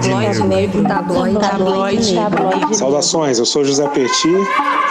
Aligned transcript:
Tabloide 0.00 0.42
negro, 0.44 0.82
tabloide, 0.84 1.38
tabloide, 1.38 2.14
tabloide. 2.14 2.76
Saudações, 2.76 3.38
eu 3.38 3.44
sou 3.44 3.62
José 3.62 3.86
Petit 3.88 4.26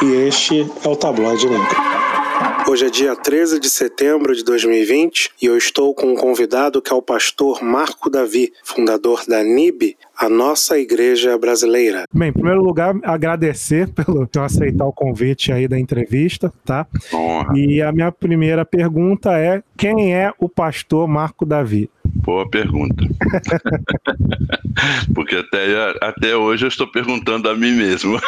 e 0.03 0.27
este 0.27 0.71
é 0.85 0.87
o 0.87 0.95
Tabloide 0.95 1.47
Negro. 1.47 1.91
Hoje 2.69 2.85
é 2.85 2.89
dia 2.89 3.15
13 3.15 3.59
de 3.59 3.69
setembro 3.69 4.35
de 4.35 4.45
2020 4.45 5.31
e 5.41 5.45
eu 5.47 5.57
estou 5.57 5.93
com 5.95 6.13
um 6.13 6.15
convidado 6.15 6.81
que 6.81 6.93
é 6.93 6.95
o 6.95 7.01
pastor 7.01 7.61
Marco 7.63 8.09
Davi, 8.09 8.53
fundador 8.63 9.23
da 9.27 9.43
NIB, 9.43 9.97
a 10.17 10.29
nossa 10.29 10.77
igreja 10.77 11.37
brasileira. 11.37 12.05
Bem, 12.13 12.29
em 12.29 12.33
primeiro 12.33 12.61
lugar, 12.61 12.95
agradecer 13.03 13.89
pelo 13.89 14.27
por 14.27 14.41
aceitar 14.43 14.85
o 14.85 14.93
convite 14.93 15.51
aí 15.51 15.67
da 15.67 15.79
entrevista, 15.79 16.53
tá? 16.63 16.85
Honra. 17.11 17.57
E 17.57 17.81
a 17.81 17.91
minha 17.91 18.11
primeira 18.11 18.63
pergunta 18.63 19.37
é: 19.37 19.63
quem 19.81 20.13
é 20.13 20.31
o 20.37 20.47
pastor 20.47 21.07
Marco 21.07 21.43
Davi? 21.43 21.89
Boa 22.05 22.47
pergunta. 22.47 23.03
Porque 25.15 25.37
até, 25.37 25.95
até 25.99 26.35
hoje 26.35 26.65
eu 26.65 26.67
estou 26.67 26.85
perguntando 26.87 27.49
a 27.49 27.55
mim 27.55 27.71
mesmo. 27.71 28.19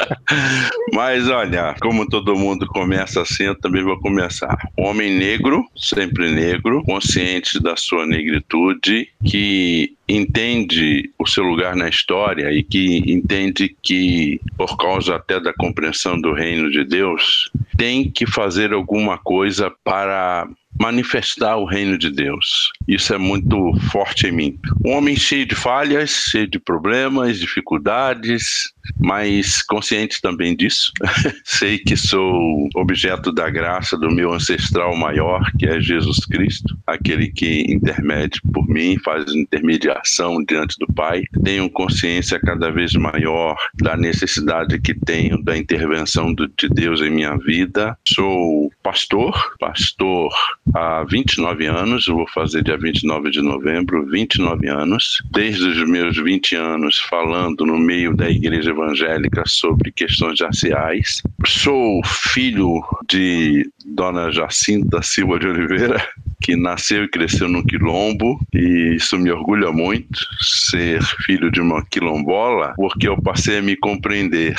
Mas 0.94 1.28
olha, 1.28 1.74
como 1.82 2.08
todo 2.08 2.34
mundo 2.34 2.66
começa 2.66 3.20
assim, 3.20 3.44
eu 3.44 3.54
também 3.54 3.82
vou 3.82 4.00
começar. 4.00 4.56
Homem 4.74 5.14
negro, 5.18 5.62
sempre 5.76 6.30
negro, 6.30 6.82
consciente 6.84 7.62
da 7.62 7.76
sua 7.76 8.06
negritude, 8.06 9.08
que 9.26 9.94
entende 10.08 11.10
o 11.18 11.26
seu 11.26 11.44
lugar 11.44 11.76
na 11.76 11.88
história 11.88 12.50
e 12.50 12.62
que 12.62 13.02
entende 13.06 13.76
que, 13.82 14.40
por 14.56 14.78
causa 14.78 15.16
até 15.16 15.38
da 15.38 15.52
compreensão 15.52 16.18
do 16.18 16.32
reino 16.32 16.70
de 16.70 16.82
Deus, 16.82 17.50
tem 17.76 18.10
que 18.10 18.26
fazer 18.26 18.72
alguma 18.72 19.18
coisa 19.18 19.70
para 19.84 20.48
manifestar 20.78 21.56
o 21.56 21.64
reino 21.64 21.98
de 21.98 22.10
Deus. 22.10 22.70
Isso 22.88 23.14
é 23.14 23.18
muito 23.18 23.72
forte 23.90 24.26
em 24.26 24.32
mim. 24.32 24.58
Um 24.84 24.92
homem 24.92 25.16
cheio 25.16 25.46
de 25.46 25.54
falhas, 25.54 26.10
cheio 26.30 26.48
de 26.48 26.58
problemas, 26.58 27.38
dificuldades, 27.38 28.72
mas 28.98 29.62
consciente 29.62 30.20
também 30.20 30.56
disso. 30.56 30.92
Sei 31.44 31.78
que 31.78 31.96
sou 31.96 32.68
objeto 32.74 33.32
da 33.32 33.48
graça 33.48 33.96
do 33.96 34.10
meu 34.10 34.32
ancestral 34.32 34.96
maior, 34.96 35.42
que 35.58 35.66
é 35.66 35.80
Jesus 35.80 36.24
Cristo, 36.26 36.76
aquele 36.86 37.28
que 37.28 37.64
intermede 37.68 38.40
por 38.52 38.66
mim, 38.68 38.98
faz 39.04 39.32
intermediação 39.32 40.42
diante 40.44 40.76
do 40.78 40.86
Pai. 40.92 41.22
Tenho 41.44 41.70
consciência 41.70 42.40
cada 42.40 42.70
vez 42.70 42.92
maior 42.94 43.56
da 43.74 43.96
necessidade 43.96 44.80
que 44.80 44.94
tenho 44.94 45.42
da 45.42 45.56
intervenção 45.56 46.34
de 46.34 46.68
Deus 46.68 47.00
em 47.00 47.10
minha 47.10 47.36
vida. 47.36 47.96
Sou 48.06 48.70
pastor, 48.82 49.54
pastor 49.58 50.32
há 50.74 51.04
29 51.04 51.66
anos, 51.66 52.06
vou 52.06 52.26
fazer 52.28 52.62
dia 52.62 52.76
29 52.76 53.30
de 53.30 53.42
novembro, 53.42 54.06
29 54.06 54.68
anos. 54.68 55.22
Desde 55.30 55.64
os 55.64 55.88
meus 55.88 56.16
20 56.16 56.56
anos 56.56 56.98
falando 56.98 57.66
no 57.66 57.78
meio 57.78 58.16
da 58.16 58.30
igreja 58.30 58.70
evangélica 58.70 59.42
sobre 59.46 59.92
questões 59.92 60.40
raciais. 60.40 61.22
Sou 61.46 62.00
filho 62.04 62.82
de 63.08 63.70
Dona 63.84 64.30
Jacinta 64.30 65.02
Silva 65.02 65.38
de 65.38 65.46
Oliveira, 65.46 66.06
que 66.42 66.56
nasceu 66.56 67.04
e 67.04 67.08
cresceu 67.08 67.48
no 67.48 67.64
quilombo, 67.64 68.40
e 68.52 68.96
isso 68.96 69.18
me 69.18 69.30
orgulha 69.30 69.70
muito, 69.70 70.18
ser 70.40 71.02
filho 71.24 71.50
de 71.50 71.60
uma 71.60 71.84
quilombola, 71.86 72.74
porque 72.76 73.08
eu 73.08 73.20
passei 73.20 73.58
a 73.58 73.62
me 73.62 73.76
compreender 73.76 74.56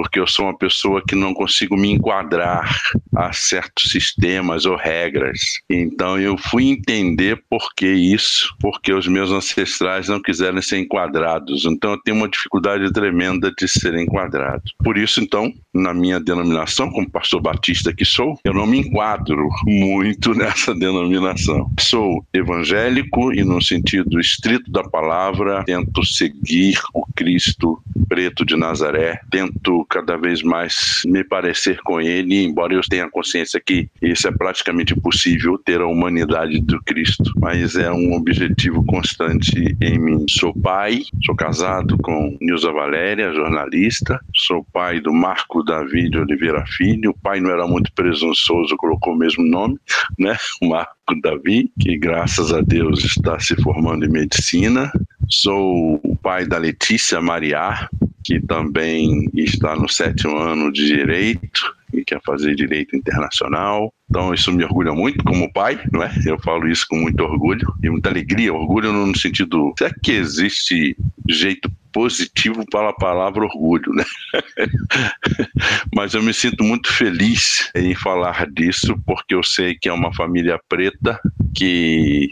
porque 0.00 0.18
eu 0.18 0.26
sou 0.26 0.46
uma 0.46 0.56
pessoa 0.56 1.02
que 1.06 1.14
não 1.14 1.34
consigo 1.34 1.76
me 1.76 1.90
enquadrar 1.90 2.74
a 3.14 3.34
certos 3.34 3.92
sistemas 3.92 4.64
ou 4.64 4.74
regras. 4.74 5.38
Então 5.68 6.18
eu 6.18 6.38
fui 6.38 6.70
entender 6.70 7.42
por 7.50 7.74
que 7.74 7.86
isso, 7.86 8.48
porque 8.58 8.94
os 8.94 9.06
meus 9.06 9.30
ancestrais 9.30 10.08
não 10.08 10.18
quiseram 10.18 10.62
ser 10.62 10.78
enquadrados. 10.78 11.66
Então 11.66 11.90
eu 11.90 12.00
tenho 12.02 12.16
uma 12.16 12.30
dificuldade 12.30 12.90
tremenda 12.94 13.52
de 13.54 13.68
ser 13.68 13.94
enquadrado. 13.94 14.62
Por 14.82 14.96
isso, 14.96 15.20
então, 15.20 15.52
na 15.74 15.92
minha 15.92 16.18
denominação, 16.18 16.90
como 16.90 17.10
pastor 17.10 17.42
batista 17.42 17.92
que 17.92 18.06
sou, 18.06 18.38
eu 18.42 18.54
não 18.54 18.66
me 18.66 18.78
enquadro 18.78 19.50
muito 19.66 20.32
nessa 20.34 20.74
denominação. 20.74 21.70
Sou 21.78 22.24
evangélico 22.32 23.34
e, 23.34 23.44
no 23.44 23.60
sentido 23.60 24.18
estrito 24.18 24.70
da 24.72 24.82
palavra, 24.82 25.62
tento 25.64 26.02
seguir 26.06 26.80
o 26.94 27.04
Cristo 27.14 27.82
preto 28.08 28.46
de 28.46 28.56
Nazaré, 28.56 29.20
tento 29.30 29.84
cada 29.90 30.16
vez 30.16 30.42
mais 30.42 31.02
me 31.04 31.24
parecer 31.24 31.80
com 31.82 32.00
ele, 32.00 32.44
embora 32.44 32.72
eu 32.72 32.80
tenha 32.82 33.10
consciência 33.10 33.60
que 33.60 33.88
isso 34.00 34.28
é 34.28 34.30
praticamente 34.30 34.94
impossível 34.94 35.58
ter 35.58 35.80
a 35.80 35.86
humanidade 35.86 36.60
do 36.60 36.80
Cristo, 36.82 37.32
mas 37.36 37.74
é 37.74 37.90
um 37.90 38.14
objetivo 38.14 38.84
constante 38.86 39.76
em 39.80 39.98
mim. 39.98 40.24
Sou 40.28 40.54
pai, 40.54 41.02
sou 41.24 41.34
casado 41.34 41.98
com 41.98 42.36
Nilza 42.40 42.72
Valéria, 42.72 43.32
jornalista, 43.32 44.20
sou 44.34 44.64
pai 44.72 45.00
do 45.00 45.12
Marco 45.12 45.62
Davi 45.64 46.08
de 46.08 46.18
Oliveira 46.18 46.64
Filho. 46.66 47.10
O 47.10 47.18
pai 47.18 47.40
não 47.40 47.50
era 47.50 47.66
muito 47.66 47.92
presunçoso, 47.92 48.76
colocou 48.76 49.14
o 49.14 49.18
mesmo 49.18 49.44
nome, 49.44 49.76
né? 50.18 50.36
O 50.62 50.68
Marco 50.68 50.94
Davi, 51.20 51.70
que 51.80 51.98
graças 51.98 52.52
a 52.52 52.60
Deus 52.60 53.04
está 53.04 53.38
se 53.40 53.56
formando 53.62 54.04
em 54.04 54.10
medicina. 54.10 54.92
Sou 55.28 56.00
o 56.04 56.16
pai 56.16 56.46
da 56.46 56.58
Letícia 56.58 57.20
Mariá, 57.20 57.88
que 58.24 58.40
também 58.40 59.28
está 59.34 59.74
no 59.74 59.88
sétimo 59.88 60.36
ano 60.36 60.72
de 60.72 60.86
Direito 60.86 61.74
e 61.92 62.04
quer 62.04 62.20
fazer 62.24 62.54
Direito 62.54 62.94
Internacional. 62.94 63.92
Então, 64.08 64.32
isso 64.32 64.52
me 64.52 64.64
orgulha 64.64 64.92
muito 64.92 65.24
como 65.24 65.52
pai, 65.52 65.80
não 65.92 66.02
é? 66.02 66.10
Eu 66.24 66.38
falo 66.40 66.68
isso 66.68 66.86
com 66.88 66.96
muito 66.96 67.22
orgulho 67.22 67.72
e 67.82 67.90
muita 67.90 68.10
alegria. 68.10 68.52
Orgulho 68.52 68.92
no 68.92 69.16
sentido. 69.16 69.72
Será 69.78 69.92
que 70.02 70.12
existe 70.12 70.96
jeito 71.28 71.70
positivo 71.92 72.64
para 72.70 72.90
a 72.90 72.94
palavra 72.94 73.44
orgulho, 73.44 73.92
né? 73.92 74.04
Mas 75.94 76.14
eu 76.14 76.22
me 76.22 76.32
sinto 76.32 76.62
muito 76.62 76.92
feliz 76.92 77.70
em 77.74 77.94
falar 77.94 78.46
disso, 78.50 78.96
porque 79.04 79.34
eu 79.34 79.42
sei 79.42 79.74
que 79.74 79.88
é 79.88 79.92
uma 79.92 80.14
família 80.14 80.60
preta 80.68 81.20
que 81.54 82.28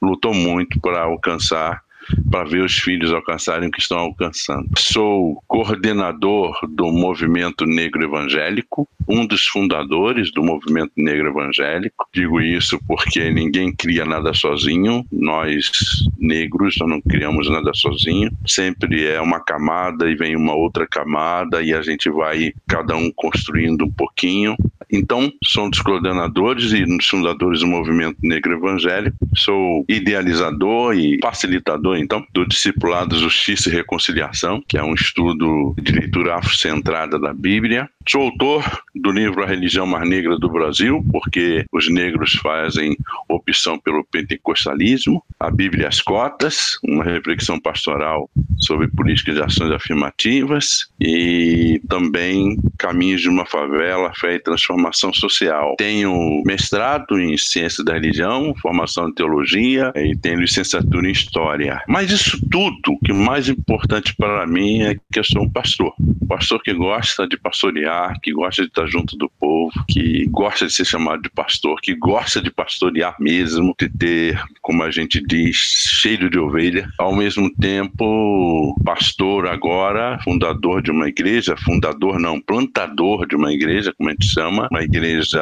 lutou 0.00 0.34
muito 0.34 0.80
para 0.80 1.02
alcançar 1.02 1.82
para 2.30 2.44
ver 2.44 2.64
os 2.64 2.78
filhos 2.78 3.12
alcançarem 3.12 3.68
o 3.68 3.70
que 3.70 3.80
estão 3.80 3.98
alcançando. 3.98 4.68
Sou 4.76 5.42
coordenador 5.46 6.56
do 6.68 6.90
Movimento 6.90 7.64
Negro 7.66 8.04
Evangélico, 8.04 8.88
um 9.08 9.26
dos 9.26 9.46
fundadores 9.46 10.32
do 10.32 10.42
Movimento 10.42 10.92
Negro 10.96 11.28
Evangélico. 11.28 12.06
Digo 12.12 12.40
isso 12.40 12.78
porque 12.86 13.30
ninguém 13.30 13.74
cria 13.74 14.04
nada 14.04 14.32
sozinho, 14.32 15.04
nós 15.10 15.70
negros 16.18 16.76
não 16.80 17.00
criamos 17.00 17.50
nada 17.50 17.72
sozinho. 17.74 18.30
Sempre 18.46 19.06
é 19.06 19.20
uma 19.20 19.40
camada 19.40 20.08
e 20.08 20.14
vem 20.14 20.36
uma 20.36 20.54
outra 20.54 20.86
camada 20.86 21.62
e 21.62 21.74
a 21.74 21.82
gente 21.82 22.10
vai 22.10 22.52
cada 22.66 22.96
um 22.96 23.10
construindo 23.14 23.84
um 23.84 23.90
pouquinho. 23.90 24.56
Então, 24.92 25.32
sou 25.42 25.64
um 25.64 25.70
dos 25.70 25.80
coordenadores 25.80 26.72
e 26.72 26.84
um 26.84 26.98
dos 26.98 27.06
fundadores 27.06 27.60
do 27.60 27.66
Movimento 27.66 28.18
Negro 28.22 28.52
Evangélico. 28.52 29.16
Sou 29.34 29.86
idealizador 29.88 30.94
e 30.94 31.18
facilitador, 31.22 31.96
então, 31.96 32.22
do 32.34 32.46
Discipulado 32.46 33.18
Justiça 33.18 33.70
e 33.70 33.72
Reconciliação, 33.72 34.62
que 34.68 34.76
é 34.76 34.82
um 34.82 34.92
estudo 34.92 35.74
de 35.80 35.92
leitura 35.92 36.36
afrocentrada 36.36 37.18
da 37.18 37.32
Bíblia. 37.32 37.88
Sou 38.08 38.22
autor 38.22 38.64
do 38.94 39.10
livro 39.10 39.42
A 39.42 39.46
Religião 39.46 39.86
Mais 39.86 40.08
Negra 40.08 40.36
do 40.38 40.50
Brasil, 40.50 41.04
porque 41.10 41.64
os 41.72 41.88
negros 41.88 42.34
fazem 42.34 42.96
opção 43.28 43.78
pelo 43.78 44.04
pentecostalismo. 44.04 45.22
A 45.38 45.50
Bíblia 45.50 45.84
e 45.84 45.86
as 45.86 46.00
Cotas, 46.00 46.78
uma 46.84 47.04
reflexão 47.04 47.60
pastoral 47.60 48.28
sobre 48.58 48.88
políticas 48.88 49.34
de 49.34 49.42
ações 49.42 49.70
afirmativas. 49.70 50.88
E 51.00 51.80
também 51.88 52.56
Caminhos 52.78 53.20
de 53.20 53.28
uma 53.28 53.46
Favela, 53.46 54.12
Fé 54.14 54.34
e 54.34 54.40
Transformação 54.40 55.12
Social. 55.12 55.76
Tenho 55.78 56.42
mestrado 56.44 57.18
em 57.18 57.36
Ciência 57.36 57.84
da 57.84 57.94
Religião, 57.94 58.54
formação 58.60 59.08
em 59.08 59.14
Teologia 59.14 59.92
e 59.96 60.16
tenho 60.16 60.40
licenciatura 60.40 61.08
em 61.08 61.12
História. 61.12 61.80
Mas 61.86 62.10
isso 62.10 62.38
tudo, 62.50 62.92
o 62.92 62.98
que 62.98 63.12
mais 63.12 63.48
importante 63.48 64.14
para 64.16 64.46
mim 64.46 64.82
é 64.82 64.96
que 65.12 65.18
eu 65.18 65.24
sou 65.24 65.42
um 65.42 65.50
pastor. 65.50 65.92
Um 66.00 66.26
pastor 66.26 66.62
que 66.62 66.72
gosta 66.72 67.26
de 67.26 67.36
pastorear, 67.36 67.91
que 68.22 68.32
gosta 68.32 68.62
de 68.62 68.68
estar 68.68 68.86
junto 68.86 69.16
do 69.16 69.30
povo, 69.40 69.72
que 69.88 70.26
gosta 70.30 70.66
de 70.66 70.72
ser 70.72 70.84
chamado 70.84 71.22
de 71.22 71.30
pastor, 71.30 71.80
que 71.80 71.94
gosta 71.94 72.40
de 72.40 72.50
pastorear 72.50 73.16
mesmo, 73.18 73.74
de 73.78 73.88
ter, 73.88 74.42
como 74.60 74.82
a 74.82 74.90
gente 74.90 75.22
diz, 75.26 75.56
cheiro 75.56 76.28
de 76.30 76.38
ovelha. 76.38 76.88
Ao 76.98 77.14
mesmo 77.14 77.50
tempo, 77.54 78.74
pastor 78.84 79.46
agora, 79.46 80.18
fundador 80.22 80.82
de 80.82 80.90
uma 80.90 81.08
igreja, 81.08 81.56
fundador 81.56 82.18
não, 82.18 82.40
plantador 82.40 83.26
de 83.26 83.36
uma 83.36 83.52
igreja, 83.52 83.92
como 83.96 84.08
a 84.08 84.12
gente 84.12 84.26
chama, 84.26 84.68
uma 84.70 84.82
igreja 84.82 85.40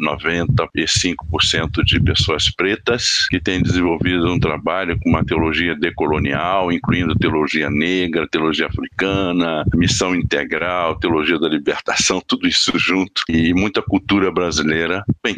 95% 0.00 1.84
de 1.84 2.00
pessoas 2.00 2.50
pretas, 2.50 3.26
que 3.28 3.40
tem 3.40 3.62
desenvolvido 3.62 4.30
um 4.32 4.38
trabalho 4.38 4.98
com 5.00 5.10
uma 5.10 5.24
teologia 5.24 5.74
decolonial, 5.74 6.72
incluindo 6.72 7.14
teologia 7.14 7.70
negra, 7.70 8.28
teologia 8.28 8.66
africana, 8.66 9.64
missão 9.74 10.14
integral, 10.14 10.98
teologia 10.98 11.38
da 11.38 11.48
libertação, 11.48 11.87
tudo 12.20 12.46
isso 12.46 12.78
junto 12.78 13.22
e 13.28 13.52
muita 13.54 13.82
cultura 13.82 14.30
brasileira. 14.30 15.04
Bem, 15.22 15.34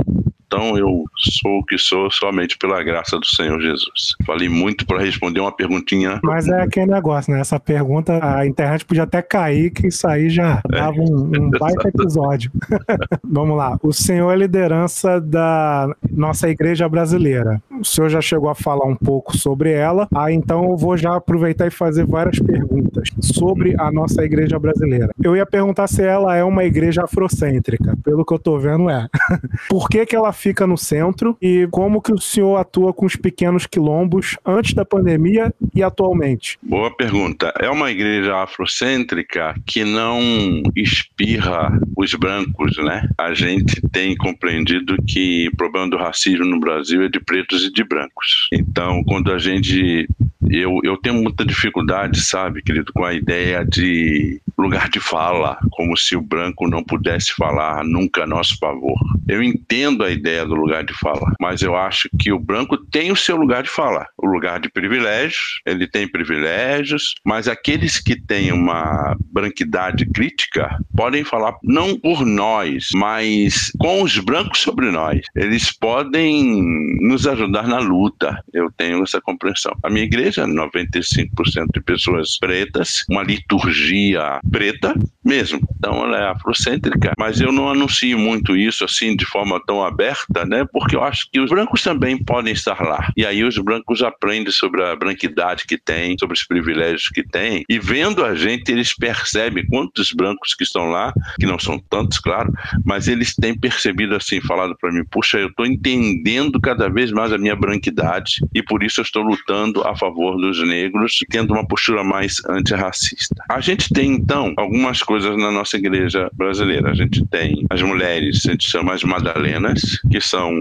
Então 0.53 0.77
eu 0.77 1.05
sou 1.17 1.61
o 1.61 1.65
que 1.65 1.79
sou 1.79 2.11
somente 2.11 2.59
pela 2.59 2.83
graça 2.83 3.17
do 3.17 3.25
Senhor 3.25 3.61
Jesus. 3.61 4.17
Falei 4.27 4.49
muito 4.49 4.85
para 4.85 5.01
responder 5.01 5.39
uma 5.39 5.55
perguntinha. 5.55 6.19
Mas 6.25 6.49
é 6.49 6.63
aquele 6.63 6.91
negócio, 6.91 7.33
né? 7.33 7.41
Essa 7.41 7.61
pergunta, 7.61 8.19
a 8.21 8.45
internet 8.45 8.85
podia 8.85 9.05
até 9.05 9.23
cair, 9.23 9.71
que 9.71 9.87
isso 9.87 10.09
aí 10.09 10.29
já 10.29 10.61
é. 10.73 10.77
dava 10.77 10.99
um, 10.99 11.31
um 11.39 11.51
baita 11.57 11.89
episódio. 11.89 12.51
Vamos 13.23 13.57
lá. 13.57 13.79
O 13.81 13.93
senhor 13.93 14.33
é 14.33 14.37
liderança 14.37 15.21
da 15.21 15.89
nossa 16.11 16.49
igreja 16.49 16.89
brasileira. 16.89 17.63
O 17.71 17.85
senhor 17.85 18.09
já 18.09 18.21
chegou 18.21 18.51
a 18.51 18.55
falar 18.55 18.87
um 18.87 18.97
pouco 18.97 19.37
sobre 19.37 19.71
ela, 19.71 20.09
ah, 20.13 20.33
então 20.33 20.71
eu 20.71 20.77
vou 20.77 20.97
já 20.97 21.15
aproveitar 21.15 21.69
e 21.69 21.71
fazer 21.71 22.05
várias 22.05 22.41
perguntas 22.41 23.09
sobre 23.21 23.77
a 23.79 23.93
nossa 23.93 24.25
igreja 24.25 24.59
brasileira. 24.59 25.11
Eu 25.23 25.37
ia 25.37 25.47
perguntar 25.47 25.87
se 25.87 26.03
ela 26.03 26.35
é 26.35 26.43
uma 26.43 26.65
igreja 26.65 27.05
afrocêntrica. 27.05 27.97
Pelo 28.03 28.25
que 28.25 28.35
eu 28.35 28.39
tô 28.39 28.59
vendo, 28.59 28.91
é. 28.91 29.07
Por 29.71 29.89
que, 29.89 30.05
que 30.05 30.17
ela 30.17 30.33
fica 30.41 30.67
no 30.67 30.79
centro 30.79 31.37
e 31.41 31.69
como 31.71 32.01
que 32.01 32.13
o 32.13 32.21
senhor 32.21 32.57
atua 32.57 32.93
com 32.93 33.05
os 33.05 33.15
pequenos 33.15 33.67
quilombos 33.67 34.37
antes 34.45 34.73
da 34.73 34.85
pandemia 34.85 35.53
e 35.75 35.83
atualmente? 35.83 36.59
Boa 36.63 36.91
pergunta. 36.91 37.53
É 37.59 37.69
uma 37.69 37.91
igreja 37.91 38.37
afrocêntrica 38.43 39.55
que 39.67 39.85
não 39.85 40.63
espirra 40.75 41.79
os 41.97 42.15
brancos, 42.15 42.77
né? 42.79 43.09
A 43.19 43.35
gente 43.35 43.81
tem 43.93 44.17
compreendido 44.17 44.97
que 45.07 45.49
o 45.49 45.57
problema 45.57 45.91
do 45.91 45.97
racismo 45.99 46.45
no 46.47 46.59
Brasil 46.59 47.03
é 47.03 47.09
de 47.09 47.21
pretos 47.21 47.65
e 47.65 47.73
de 47.73 47.85
brancos. 47.85 48.49
Então, 48.53 49.05
quando 49.05 49.33
a 49.33 49.39
gente 49.39 50.09
eu, 50.51 50.81
eu 50.83 50.97
tenho 50.97 51.17
muita 51.23 51.45
dificuldade, 51.45 52.21
sabe, 52.21 52.63
querido, 52.63 52.93
com 52.93 53.05
a 53.05 53.13
ideia 53.13 53.65
de 53.65 54.41
lugar 54.59 54.89
de 54.89 54.99
fala, 54.99 55.59
como 55.71 55.97
se 55.97 56.17
o 56.17 56.21
branco 56.21 56.69
não 56.69 56.83
pudesse 56.83 57.33
falar 57.35 57.85
nunca 57.85 58.25
a 58.25 58.27
nosso 58.27 58.59
favor. 58.59 58.99
Eu 59.29 59.43
entendo 59.43 60.03
a 60.03 60.11
ideia 60.11 60.30
do 60.45 60.55
lugar 60.55 60.85
de 60.85 60.95
fala, 60.95 61.33
mas 61.41 61.63
eu 61.63 61.77
acho 61.77 62.09
que 62.19 62.33
o 62.33 62.39
branco 62.39 62.77
tem 62.77 63.11
o 63.11 63.17
seu 63.17 63.37
lugar 63.37 63.63
de 63.63 63.69
fala, 63.69 64.07
o 64.19 64.27
lugar 64.27 64.61
de 64.61 64.71
privilégios, 64.71 65.61
ele 65.67 65.87
tem 65.87 66.09
privilégios, 66.09 67.15
mas 67.25 67.49
aqueles 67.49 67.99
que 67.99 68.21
têm 68.21 68.53
uma 68.53 69.17
branquidade 69.33 70.07
crítica 70.07 70.79
podem 70.97 71.25
falar 71.25 71.55
não 71.63 71.99
por 71.99 72.25
nós, 72.25 72.89
mas 72.95 73.71
com 73.79 74.03
os 74.03 74.19
brancos 74.19 74.61
sobre 74.61 74.91
nós. 74.91 75.21
Eles 75.35 75.73
podem 75.77 76.63
nos 77.01 77.27
ajudar 77.27 77.67
na 77.67 77.79
luta. 77.79 78.43
Eu 78.53 78.71
tenho 78.77 79.03
essa 79.03 79.21
compreensão. 79.21 79.73
A 79.83 79.91
minha 79.91 80.05
igreja, 80.05 80.47
95% 80.47 81.67
de 81.73 81.81
pessoas 81.81 82.39
pretas, 82.39 83.05
uma 83.09 83.23
liturgia 83.23 84.41
preta 84.51 84.95
mesmo. 85.25 85.61
Então 85.77 86.05
ela 86.05 86.19
é 86.19 86.29
afrocêntrica, 86.31 87.13
mas 87.19 87.41
eu 87.41 87.53
não 87.53 87.69
anuncio 87.69 88.19
muito 88.19 88.57
isso 88.57 88.85
assim 88.85 89.15
de 89.15 89.25
forma 89.25 89.61
tão 89.67 89.83
aberta, 89.85 90.20
né? 90.47 90.67
Porque 90.73 90.97
eu 90.97 91.03
acho 91.03 91.29
que 91.31 91.41
os 91.41 91.51
brancos 91.51 91.83
também 91.83 92.23
podem 92.23 92.53
estar 92.53 92.81
lá. 92.81 93.13
E 93.17 93.25
aí 93.25 93.45
os 93.45 93.57
brancos 93.59 94.03
aprendem 94.03 94.53
sobre 94.53 94.83
a 94.83 94.97
branquidade 94.97 95.65
que 95.67 95.79
tem, 95.79 96.17
sobre 96.19 96.37
os 96.37 96.45
privilégios 96.45 97.09
que 97.09 97.23
tem, 97.23 97.65
e 97.69 97.79
vendo 97.79 98.25
a 98.25 98.35
gente 98.35 98.71
eles 98.71 98.95
percebem 98.95 99.67
quantos 99.67 100.13
brancos 100.13 100.55
que 100.55 100.65
estão 100.65 100.91
lá, 100.91 101.13
que 101.39 101.47
não 101.47 101.59
são 101.59 101.79
tantos, 101.79 102.19
claro, 102.19 102.53
mas 102.85 103.09
eles 103.09 103.35
têm 103.35 103.59
percebido 103.59 104.15
assim, 104.15 104.41
falado 104.41 104.77
para 104.81 104.93
mim, 104.93 105.05
puxa, 105.11 105.39
eu 105.39 105.49
estou 105.49 105.67
entendendo 105.67 106.61
cada 106.61 106.89
vez 106.89 107.11
mais 107.13 107.33
a 107.33 107.39
minha 107.39 107.57
branquidade 107.57 108.37
e 108.55 108.63
por 108.63 108.83
isso 108.83 109.01
eu 109.01 109.05
estou 109.05 109.23
lutando 109.23 109.83
a 109.87 109.97
favor 109.97 110.37
dos 110.37 110.61
negros, 110.67 111.19
tendo 111.31 111.53
uma 111.53 111.67
postura 111.67 112.03
mais 112.05 112.43
antirracista. 112.49 113.43
A 113.49 113.61
gente 113.61 113.89
tem 113.93 114.13
então 114.13 114.53
algumas 114.57 115.03
coisas 115.03 115.37
na 115.37 115.51
nossa 115.51 115.77
igreja 115.77 116.31
brasileira. 116.35 116.91
A 116.91 116.95
gente 116.95 117.25
tem 117.27 117.65
as 117.71 117.83
mulheres, 117.83 118.45
a 118.47 118.53
gente 118.53 118.69
chama 118.69 118.95
as 118.95 119.03
Madalenas, 119.03 119.99
que 120.11 120.21
são 120.21 120.53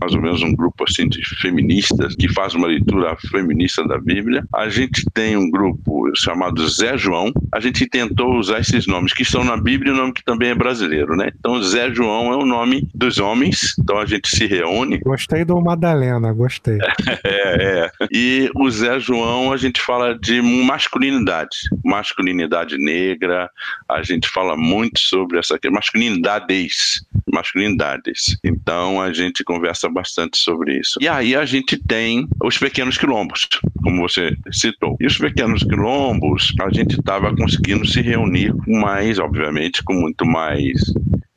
mais 0.00 0.14
ou 0.14 0.20
menos 0.20 0.42
um 0.42 0.54
grupo 0.54 0.84
assim 0.84 1.08
de 1.08 1.22
feministas 1.40 2.14
que 2.14 2.28
faz 2.32 2.54
uma 2.54 2.66
leitura 2.66 3.16
feminista 3.30 3.86
da 3.86 3.98
Bíblia. 3.98 4.44
A 4.54 4.68
gente 4.68 5.04
tem 5.14 5.36
um 5.36 5.50
grupo 5.50 6.10
chamado 6.16 6.66
Zé 6.68 6.96
João. 6.96 7.32
A 7.52 7.60
gente 7.60 7.86
tentou 7.86 8.36
usar 8.36 8.60
esses 8.60 8.86
nomes 8.86 9.12
que 9.12 9.22
estão 9.22 9.44
na 9.44 9.56
Bíblia, 9.56 9.92
o 9.92 9.96
nome 9.96 10.12
que 10.12 10.24
também 10.24 10.50
é 10.50 10.54
brasileiro, 10.54 11.16
né? 11.16 11.30
Então 11.38 11.62
Zé 11.62 11.92
João 11.92 12.32
é 12.32 12.36
o 12.36 12.44
nome 12.44 12.88
dos 12.94 13.18
homens. 13.18 13.74
Então 13.78 13.98
a 13.98 14.06
gente 14.06 14.28
se 14.28 14.46
reúne. 14.46 14.98
Gostei 14.98 15.44
do 15.44 15.60
Madalena, 15.60 16.32
gostei. 16.32 16.78
é, 17.24 17.84
é. 17.84 17.90
E 18.12 18.50
o 18.54 18.70
Zé 18.70 18.98
João 18.98 19.52
a 19.52 19.56
gente 19.56 19.80
fala 19.80 20.18
de 20.18 20.40
masculinidade, 20.42 21.56
masculinidade 21.84 22.76
negra. 22.78 23.50
A 23.88 24.02
gente 24.02 24.28
fala 24.28 24.56
muito 24.56 24.98
sobre 24.98 25.38
essa 25.38 25.56
masculinidades, 25.70 27.04
masculinidades. 27.32 28.36
Então 28.44 28.95
a 29.00 29.12
gente 29.12 29.44
conversa 29.44 29.88
bastante 29.88 30.38
sobre 30.38 30.78
isso. 30.78 30.98
E 31.00 31.08
aí 31.08 31.34
a 31.34 31.44
gente 31.44 31.76
tem 31.76 32.28
os 32.42 32.58
pequenos 32.58 32.98
quilombos, 32.98 33.48
como 33.82 34.02
você 34.02 34.36
citou. 34.52 34.96
E 35.00 35.06
os 35.06 35.18
pequenos 35.18 35.62
quilombos, 35.62 36.54
a 36.60 36.70
gente 36.70 36.98
estava 36.98 37.34
conseguindo 37.34 37.86
se 37.86 38.00
reunir 38.00 38.54
mais, 38.66 39.18
obviamente, 39.18 39.82
com 39.82 39.94
muito 39.94 40.24
mais 40.24 40.80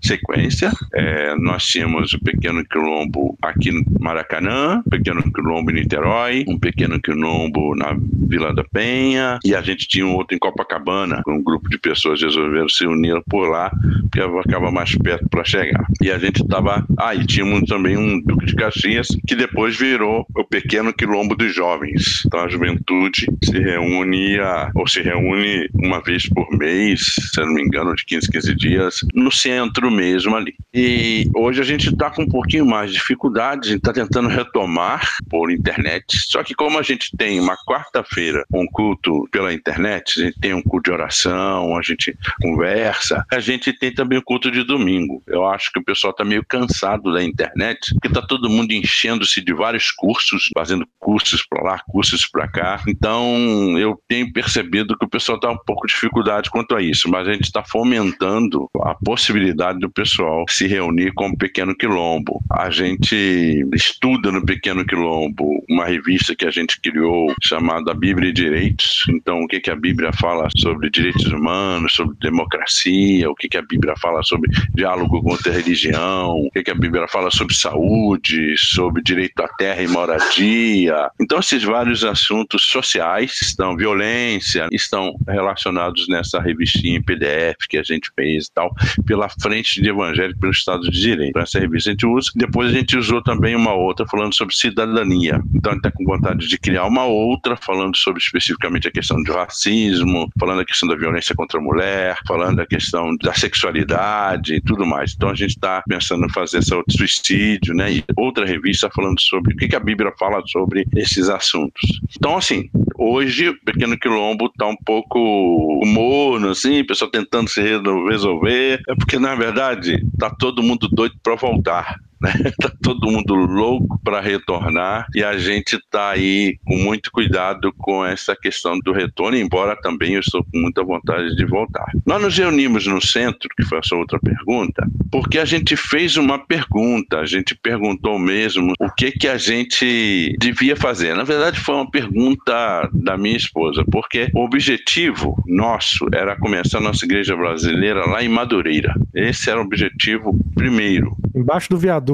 sequência. 0.02 0.72
É, 0.94 1.36
nós 1.36 1.66
tínhamos 1.66 2.14
o 2.14 2.20
Pequeno 2.20 2.64
Quilombo 2.66 3.38
aqui 3.42 3.72
no 3.72 3.84
Maracanã, 4.00 4.82
Pequeno 4.90 5.22
Quilombo 5.32 5.72
em 5.72 5.76
Niterói, 5.76 6.46
um 6.48 6.58
Pequeno 6.58 7.00
Quilombo 7.00 7.76
na 7.76 7.96
Vila 8.00 8.54
da 8.54 8.64
Penha, 8.64 9.40
e 9.44 9.56
a 9.56 9.62
gente 9.62 9.88
tinha 9.88 10.06
um 10.06 10.16
outro 10.16 10.36
em 10.36 10.40
Copacabana, 10.40 11.22
um 11.28 11.44
grupo 11.44 11.70
de 11.70 11.78
pessoas 11.78 12.22
resolveram 12.22 12.70
se 12.70 12.86
unir 12.86 13.22
por 13.30 13.50
lá, 13.50 13.72
porque 14.04 14.22
acaba 14.22 14.72
mais 14.72 14.96
perto 14.96 15.28
para 15.30 15.44
chegar. 15.44 15.86
E 16.02 16.12
a 16.12 16.18
gente 16.18 16.42
estava. 16.42 16.86
Ah, 16.98 17.16
e 17.16 17.26
tínhamos 17.26 17.62
também 17.64 17.98
um 17.98 18.22
Duque 18.22 18.46
de 18.46 18.56
Caxias, 18.56 19.08
que 19.28 19.36
depois 19.36 19.78
virou 19.78 20.26
o 20.36 20.44
Pequeno 20.44 20.94
Quilombo 20.94 21.36
dos 21.36 21.54
Jovens. 21.54 22.24
Então 22.26 22.42
a 22.42 22.48
juventude 22.48 23.28
se 23.44 23.60
reunia, 23.60 24.72
ou 24.76 24.88
se 24.88 25.02
reúne 25.02 25.70
uma 25.74 26.02
vez 26.02 26.28
por 26.30 26.50
mês, 26.58 27.16
se 27.34 27.40
não 27.42 27.54
me 27.54 27.64
engano, 27.64 27.96
de 27.96 28.06
15, 28.06 28.32
15 28.32 28.56
dias, 28.56 28.96
no 29.14 29.32
centro 29.32 29.89
mesmo 29.90 30.36
ali. 30.36 30.54
E 30.74 31.30
hoje 31.36 31.62
a 31.62 31.64
gente 31.64 31.90
está 31.90 32.10
com 32.10 32.24
um 32.24 32.28
pouquinho 32.28 32.66
mais 32.66 32.92
de 32.92 32.98
dificuldade, 32.98 33.70
a 33.70 33.72
gente 33.72 33.80
está 33.80 33.94
tentando 33.94 34.30
retomar 34.30 35.18
por 35.30 35.52
internet. 35.52 36.06
Só 36.28 36.44
que 36.44 36.54
como 36.54 36.78
a 36.78 36.84
gente 36.84 37.16
tem 37.18 37.40
uma 37.40 37.58
quarta-feira 37.66 38.44
um 38.54 38.66
culto 38.68 39.28
pela 39.32 39.54
internet, 39.54 40.20
a 40.20 40.26
gente 40.26 40.40
tem 40.40 40.54
um 40.54 40.62
culto 40.62 40.90
de 40.90 40.94
oração, 40.94 41.78
a 41.78 41.82
gente 41.82 42.16
conversa, 42.42 43.26
a 43.32 43.40
gente 43.40 43.74
tem 43.74 43.94
também 43.94 44.18
o 44.18 44.24
culto 44.24 44.52
de 44.52 44.64
domingo. 44.64 45.22
Eu 45.28 45.48
acho 45.48 45.72
que 45.72 45.80
o 45.80 45.84
pessoal 45.84 46.12
está 46.12 46.24
meio 46.24 46.44
cansado 46.46 47.14
da 47.14 47.24
internet, 47.24 47.94
porque 47.94 48.08
está 48.08 48.22
todo 48.22 48.50
mundo 48.50 48.72
enchendo-se 48.72 49.42
de 49.42 49.54
vários 49.54 49.92
cursos, 49.92 50.50
fazendo 50.54 50.88
cursos 51.00 51.46
para 51.48 51.64
lá, 51.64 51.80
cursos 51.88 52.26
para 52.26 52.48
cá. 52.48 52.82
Então 52.88 53.78
eu 53.78 54.00
tenho 54.08 54.32
percebido 54.32 54.98
que 54.98 55.06
o 55.06 55.10
pessoal 55.10 55.38
está 55.38 55.50
um 55.50 55.58
pouco 55.58 55.88
de 55.88 55.94
dificuldade 55.94 56.50
quanto 56.50 56.76
a 56.76 56.82
isso, 56.82 57.10
mas 57.10 57.28
a 57.28 57.34
gente 57.34 57.46
está 57.46 57.64
fomentando 57.64 58.68
a 58.82 58.96
possibilidade 58.96 59.79
do 59.80 59.90
pessoal 59.90 60.46
se 60.50 60.68
reunir 60.68 61.14
como 61.14 61.38
Pequeno 61.38 61.76
Quilombo. 61.76 62.44
A 62.52 62.70
gente 62.70 63.66
estuda 63.74 64.32
no 64.32 64.46
Pequeno 64.46 64.86
Quilombo 64.86 65.64
uma 65.70 65.86
revista 65.86 66.36
que 66.36 66.46
a 66.46 66.52
gente 66.52 66.80
criou 66.80 67.34
chamada 67.42 67.94
Bíblia 67.94 68.30
e 68.30 68.34
Direitos. 68.34 69.06
Então, 69.10 69.42
o 69.42 69.48
que, 69.48 69.60
que 69.60 69.72
a 69.72 69.76
Bíblia 69.76 70.12
fala 70.14 70.48
sobre 70.58 70.90
direitos 70.90 71.26
humanos, 71.26 71.94
sobre 71.94 72.16
democracia, 72.20 73.30
o 73.30 73.36
que, 73.36 73.48
que 73.48 73.58
a 73.58 73.62
Bíblia 73.62 73.94
fala 73.98 74.22
sobre 74.24 74.52
diálogo 74.74 75.22
contra 75.22 75.52
a 75.52 75.56
religião, 75.56 76.32
o 76.32 76.52
que, 76.52 76.64
que 76.64 76.72
a 76.72 76.76
Bíblia 76.76 77.08
fala 77.08 77.32
sobre 77.32 77.56
saúde, 77.56 78.56
sobre 78.58 79.02
direito 79.02 79.42
à 79.42 79.48
terra 79.48 79.82
e 79.82 79.88
moradia. 79.88 81.10
Então, 81.20 81.40
esses 81.40 81.64
vários 81.64 82.04
assuntos 82.04 82.64
sociais, 82.64 83.40
estão 83.42 83.76
violência, 83.76 84.68
estão 84.72 85.16
relacionados 85.28 86.08
nessa 86.08 86.40
revistinha 86.40 86.98
em 86.98 87.02
PDF 87.02 87.68
que 87.70 87.78
a 87.78 87.84
gente 87.84 88.10
fez 88.16 88.48
e 88.48 88.54
tal, 88.54 88.74
pela 89.06 89.30
frente 89.30 89.69
de 89.76 89.90
evangélico 89.90 90.40
pelo 90.40 90.52
Estado 90.52 90.90
de 90.90 91.00
Direito. 91.00 91.34
Para 91.34 91.44
essa 91.44 91.60
revista 91.60 91.90
a 91.90 91.94
gente 91.94 92.06
usa. 92.06 92.32
Depois 92.36 92.70
a 92.70 92.78
gente 92.78 92.98
usou 92.98 93.22
também 93.22 93.56
uma 93.56 93.74
outra 93.74 94.06
falando 94.08 94.36
sobre 94.36 94.56
cidadania. 94.56 95.42
Então 95.54 95.72
a 95.72 95.76
gente 95.76 95.86
está 95.86 95.92
com 95.92 96.04
vontade 96.04 96.48
de 96.48 96.58
criar 96.58 96.86
uma 96.86 97.06
outra 97.06 97.56
falando 97.56 97.96
sobre 97.98 98.22
especificamente 98.22 98.88
a 98.88 98.92
questão 98.92 99.22
do 99.22 99.34
racismo, 99.34 100.30
falando 100.40 100.62
a 100.62 100.66
questão 100.66 100.90
da 100.90 100.96
violência 100.96 101.36
contra 101.36 101.60
a 101.60 101.64
mulher, 101.64 102.18
falando 102.28 102.60
a 102.60 102.66
questão 102.66 103.16
da 103.18 103.34
sexualidade 103.34 104.56
e 104.56 104.62
tudo 104.62 104.86
mais. 104.86 105.14
Então 105.16 105.30
a 105.30 105.36
gente 105.36 105.52
está 105.52 105.84
pensando 105.88 106.26
em 106.26 106.30
fazer 106.30 106.60
essa 106.60 106.76
outro 106.76 106.98
suicídio, 106.98 107.74
né? 107.74 107.92
E 107.92 108.04
outra 108.16 108.46
revista 108.46 108.90
falando 108.94 109.20
sobre 109.20 109.54
o 109.54 109.58
que, 109.58 109.68
que 109.68 109.76
a 109.76 109.80
Bíblia 109.80 110.12
fala 110.18 110.42
sobre 110.48 110.86
esses 110.96 111.30
assuntos. 111.30 112.02
Então, 112.16 112.38
assim, 112.38 112.70
hoje 112.98 113.50
o 113.50 113.60
Pequeno 113.64 113.98
Quilombo 113.98 114.48
está 114.48 114.68
um 114.68 114.76
pouco 114.76 115.82
morno, 115.86 116.50
assim, 116.50 116.82
o 116.82 116.88
pessoal 116.88 117.12
tentando 117.12 117.50
se 117.50 117.62
resolver, 117.62 118.82
é 118.88 118.96
porque 118.96 119.18
na 119.20 119.36
verdade 119.36 119.59
verdade, 119.60 120.06
tá 120.18 120.30
todo 120.30 120.64
mundo 120.64 120.88
doido 120.88 121.16
para 121.22 121.36
voltar. 121.36 121.86
Né? 122.22 122.34
Tá 122.60 122.72
todo 122.82 123.10
mundo 123.10 123.34
louco 123.36 124.00
para 124.04 124.20
retornar 124.20 125.08
e 125.16 125.24
a 125.24 125.38
gente 125.38 125.76
está 125.76 126.10
aí 126.10 126.58
com 126.66 126.76
muito 126.76 127.10
cuidado 127.12 127.72
com 127.78 128.06
essa 128.06 128.36
questão 128.36 128.78
do 128.80 128.92
retorno, 128.92 129.38
embora 129.38 129.80
também 129.82 130.16
eu 130.16 130.20
estou 130.20 130.44
com 130.44 130.60
muita 130.60 130.84
vontade 130.84 131.36
de 131.36 131.46
voltar. 131.46 131.86
Nós 132.06 132.22
nos 132.22 132.38
reunimos 132.38 132.86
no 132.86 133.02
centro, 133.02 133.48
que 133.56 133.64
foi 133.64 133.80
a 133.80 133.84
sua 133.84 134.00
outra 134.00 134.20
pergunta, 134.20 134.86
porque 135.12 135.40
a 135.40 135.46
gente 135.46 135.78
fez 135.78 136.18
uma 136.18 136.38
pergunta, 136.38 137.20
a 137.20 137.26
gente 137.26 137.56
perguntou 137.56 138.20
mesmo 138.20 138.74
o 138.80 138.90
que 138.92 139.12
que 139.12 139.28
a 139.28 139.38
gente 139.38 140.36
devia 140.38 140.76
fazer. 140.76 141.16
Na 141.16 141.24
verdade, 141.24 141.60
foi 141.60 141.76
uma 141.76 141.90
pergunta 141.90 142.90
da 142.92 143.18
minha 143.18 143.38
esposa, 143.38 143.86
porque 143.90 144.30
o 144.34 144.44
objetivo 144.44 145.42
nosso 145.48 146.08
era 146.14 146.36
começar 146.38 146.80
a 146.80 146.82
nossa 146.82 147.06
igreja 147.06 147.36
brasileira 147.36 148.06
lá 148.06 148.24
em 148.24 148.30
Madureira. 148.30 148.94
Esse 149.14 149.50
era 149.50 149.60
o 149.60 149.64
objetivo 149.64 150.38
primeiro. 150.56 151.16
Embaixo 151.34 151.70
do 151.70 151.78
viaduto. 151.78 152.09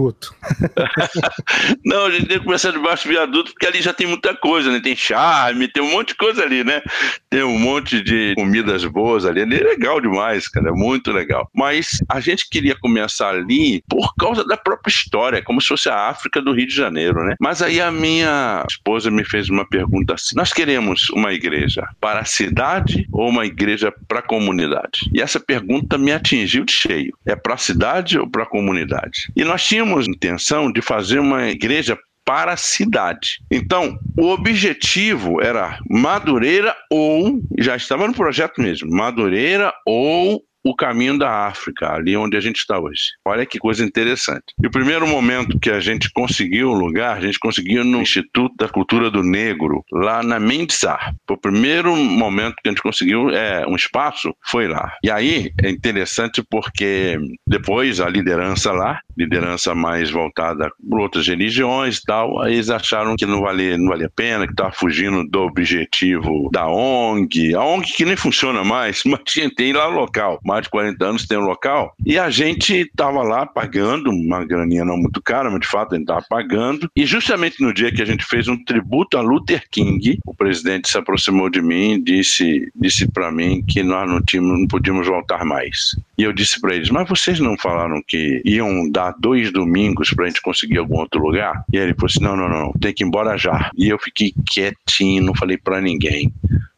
Não, 1.85 2.05
a 2.05 2.11
gente 2.11 2.27
tem 2.27 2.39
que 2.39 2.45
começar 2.45 2.71
debaixo 2.71 3.07
do 3.07 3.11
viaduto, 3.11 3.51
porque 3.51 3.65
ali 3.65 3.81
já 3.81 3.93
tem 3.93 4.07
muita 4.07 4.35
coisa, 4.35 4.71
né? 4.71 4.79
Tem 4.79 4.95
charme, 4.95 5.67
tem 5.67 5.83
um 5.83 5.91
monte 5.91 6.09
de 6.09 6.15
coisa 6.15 6.43
ali, 6.43 6.63
né? 6.63 6.81
Tem 7.29 7.43
um 7.43 7.57
monte 7.57 8.01
de 8.01 8.33
comidas 8.35 8.83
boas 8.85 9.25
ali. 9.25 9.41
Ali 9.41 9.57
é 9.57 9.63
legal 9.63 10.01
demais, 10.01 10.47
cara, 10.47 10.69
é 10.69 10.71
muito 10.71 11.11
legal. 11.11 11.49
Mas 11.53 11.99
a 12.09 12.19
gente 12.19 12.49
queria 12.49 12.75
começar 12.75 13.29
ali 13.29 13.83
por 13.89 14.13
causa 14.15 14.45
da 14.45 14.57
própria 14.57 14.91
história, 14.91 15.43
como 15.43 15.61
se 15.61 15.67
fosse 15.67 15.89
a 15.89 16.09
África 16.09 16.41
do 16.41 16.53
Rio 16.53 16.67
de 16.67 16.75
Janeiro, 16.75 17.23
né? 17.23 17.35
Mas 17.39 17.61
aí 17.61 17.79
a 17.81 17.91
minha 17.91 18.65
esposa 18.69 19.11
me 19.11 19.23
fez 19.23 19.49
uma 19.49 19.67
pergunta 19.67 20.13
assim: 20.13 20.35
nós 20.35 20.51
queremos 20.51 21.09
uma 21.11 21.33
igreja 21.33 21.87
para 21.99 22.19
a 22.19 22.25
cidade 22.25 23.07
ou 23.11 23.29
uma 23.29 23.45
igreja 23.45 23.93
para 24.07 24.19
a 24.19 24.23
comunidade? 24.23 25.09
E 25.13 25.21
essa 25.21 25.39
pergunta 25.39 25.97
me 25.97 26.11
atingiu 26.11 26.65
de 26.65 26.71
cheio. 26.71 27.13
É 27.25 27.35
para 27.35 27.55
a 27.55 27.57
cidade 27.57 28.17
ou 28.19 28.29
para 28.29 28.43
a 28.43 28.47
comunidade? 28.47 29.31
E 29.35 29.43
nós 29.43 29.65
tínhamos 29.65 29.85
intenção 30.10 30.72
de 30.72 30.82
fazer 30.82 31.20
uma 31.20 31.48
igreja 31.48 31.98
para 32.25 32.54
a 32.54 32.58
cidade. 32.58 33.38
Então, 33.51 33.96
o 34.18 34.30
objetivo 34.30 35.42
era 35.42 35.77
Madureira 35.89 36.75
ou, 36.92 37.39
já 37.60 37.75
estava 37.75 38.08
no 38.08 38.13
projeto 38.13 38.60
mesmo, 38.60 38.89
Madureira 38.89 39.72
ou 39.86 40.42
o 40.65 40.75
caminho 40.75 41.17
da 41.17 41.45
África, 41.45 41.93
ali 41.93 42.17
onde 42.17 42.36
a 42.36 42.39
gente 42.39 42.57
está 42.57 42.79
hoje. 42.79 43.13
Olha 43.24 43.45
que 43.45 43.60
coisa 43.60 43.86
interessante. 43.86 44.45
E 44.62 44.65
o 44.65 44.72
primeiro 44.72 45.07
momento 45.07 45.60
que 45.60 45.69
a 45.69 45.79
gente 45.79 46.12
conseguiu 46.12 46.72
o 46.72 46.74
lugar, 46.74 47.17
a 47.17 47.22
gente 47.22 47.38
conseguiu 47.38 47.84
no 47.84 48.01
Instituto 48.01 48.55
da 48.57 48.67
Cultura 48.67 49.12
do 49.12 49.22
Negro, 49.22 49.86
lá 49.91 50.24
na 50.24 50.39
Mendesar. 50.39 51.13
O 51.29 51.38
primeiro 51.38 51.95
momento 51.95 52.55
que 52.55 52.67
a 52.67 52.72
gente 52.72 52.81
conseguiu 52.81 53.29
é, 53.29 53.65
um 53.67 53.75
espaço 53.75 54.36
foi 54.43 54.67
lá. 54.67 54.91
E 55.03 55.12
aí 55.12 55.51
é 55.62 55.69
interessante 55.69 56.43
porque 56.50 57.19
depois 57.45 58.01
a 58.01 58.10
liderança 58.10 58.72
lá, 58.72 59.00
liderança 59.15 59.75
mais 59.75 60.10
voltada 60.10 60.72
por 60.89 61.00
outras 61.00 61.27
religiões 61.27 61.98
e 61.98 62.03
tal, 62.03 62.48
eles 62.48 62.72
acharam 62.72 63.15
que 63.15 63.25
não 63.27 63.41
valia, 63.41 63.77
não 63.77 63.89
valia 63.89 64.07
a 64.07 64.15
pena, 64.15 64.48
que 64.48 64.53
estava 64.53 64.72
fugindo 64.72 65.24
do 65.29 65.41
objetivo 65.41 66.50
da 66.51 66.67
ONG, 66.67 67.53
a 67.53 67.63
ONG 67.63 67.93
que 67.93 68.05
nem 68.05 68.15
funciona 68.15 68.63
mais, 68.63 69.03
mas 69.05 69.22
tem 69.55 69.74
lá 69.74 69.86
local, 69.86 70.39
mais 70.55 70.63
de 70.63 70.69
40 70.69 71.05
anos 71.05 71.27
tem 71.27 71.38
um 71.38 71.45
local, 71.45 71.93
e 72.05 72.17
a 72.17 72.29
gente 72.29 72.74
estava 72.74 73.21
lá 73.21 73.45
pagando, 73.45 74.09
uma 74.09 74.45
graninha 74.45 74.85
não 74.85 74.97
muito 74.97 75.21
cara, 75.21 75.50
mas 75.51 75.59
de 75.59 75.67
fato 75.67 75.93
a 75.93 75.97
gente 75.97 76.03
estava 76.03 76.25
pagando, 76.29 76.89
e 76.95 77.05
justamente 77.05 77.62
no 77.62 77.74
dia 77.74 77.91
que 77.91 78.01
a 78.01 78.05
gente 78.05 78.24
fez 78.24 78.47
um 78.47 78.57
tributo 78.63 79.17
a 79.17 79.21
Luther 79.21 79.63
King, 79.69 80.19
o 80.25 80.33
presidente 80.33 80.89
se 80.89 80.97
aproximou 80.97 81.50
de 81.50 81.62
mim 81.62 81.93
e 81.93 82.01
disse, 82.01 82.71
disse 82.75 83.07
para 83.12 83.31
mim 83.31 83.63
que 83.67 83.83
nós 83.83 84.09
não, 84.09 84.21
tínhamos, 84.21 84.59
não 84.59 84.67
podíamos 84.67 85.07
voltar 85.07 85.43
mais. 85.43 85.95
E 86.17 86.24
eu 86.24 86.31
disse 86.31 86.59
para 86.62 86.74
eles, 86.74 86.89
mas 86.89 87.07
vocês 87.07 87.39
não 87.39 87.57
falaram 87.57 88.01
que 88.07 88.41
iam 88.45 88.89
dar 88.89 89.13
dois 89.19 89.51
domingos 89.51 90.12
para 90.12 90.25
a 90.25 90.27
gente 90.29 90.41
conseguir 90.41 90.77
algum 90.77 91.00
outro 91.00 91.21
lugar? 91.21 91.63
E 91.74 91.77
ele 91.77 91.93
falou 91.93 92.07
assim, 92.07 92.24
não, 92.24 92.38
não, 92.38 92.47
não, 92.47 92.71
tem 92.74 92.93
que 92.93 93.03
ir 93.03 93.07
embora 93.07 93.38
já. 93.38 93.69
E 93.77 93.89
eu 93.89 94.00
fiquei 94.00 94.33
quietinho, 94.47 95.24
não 95.24 95.35
falei 95.35 95.57
para 95.57 95.81
ninguém. 95.81 96.31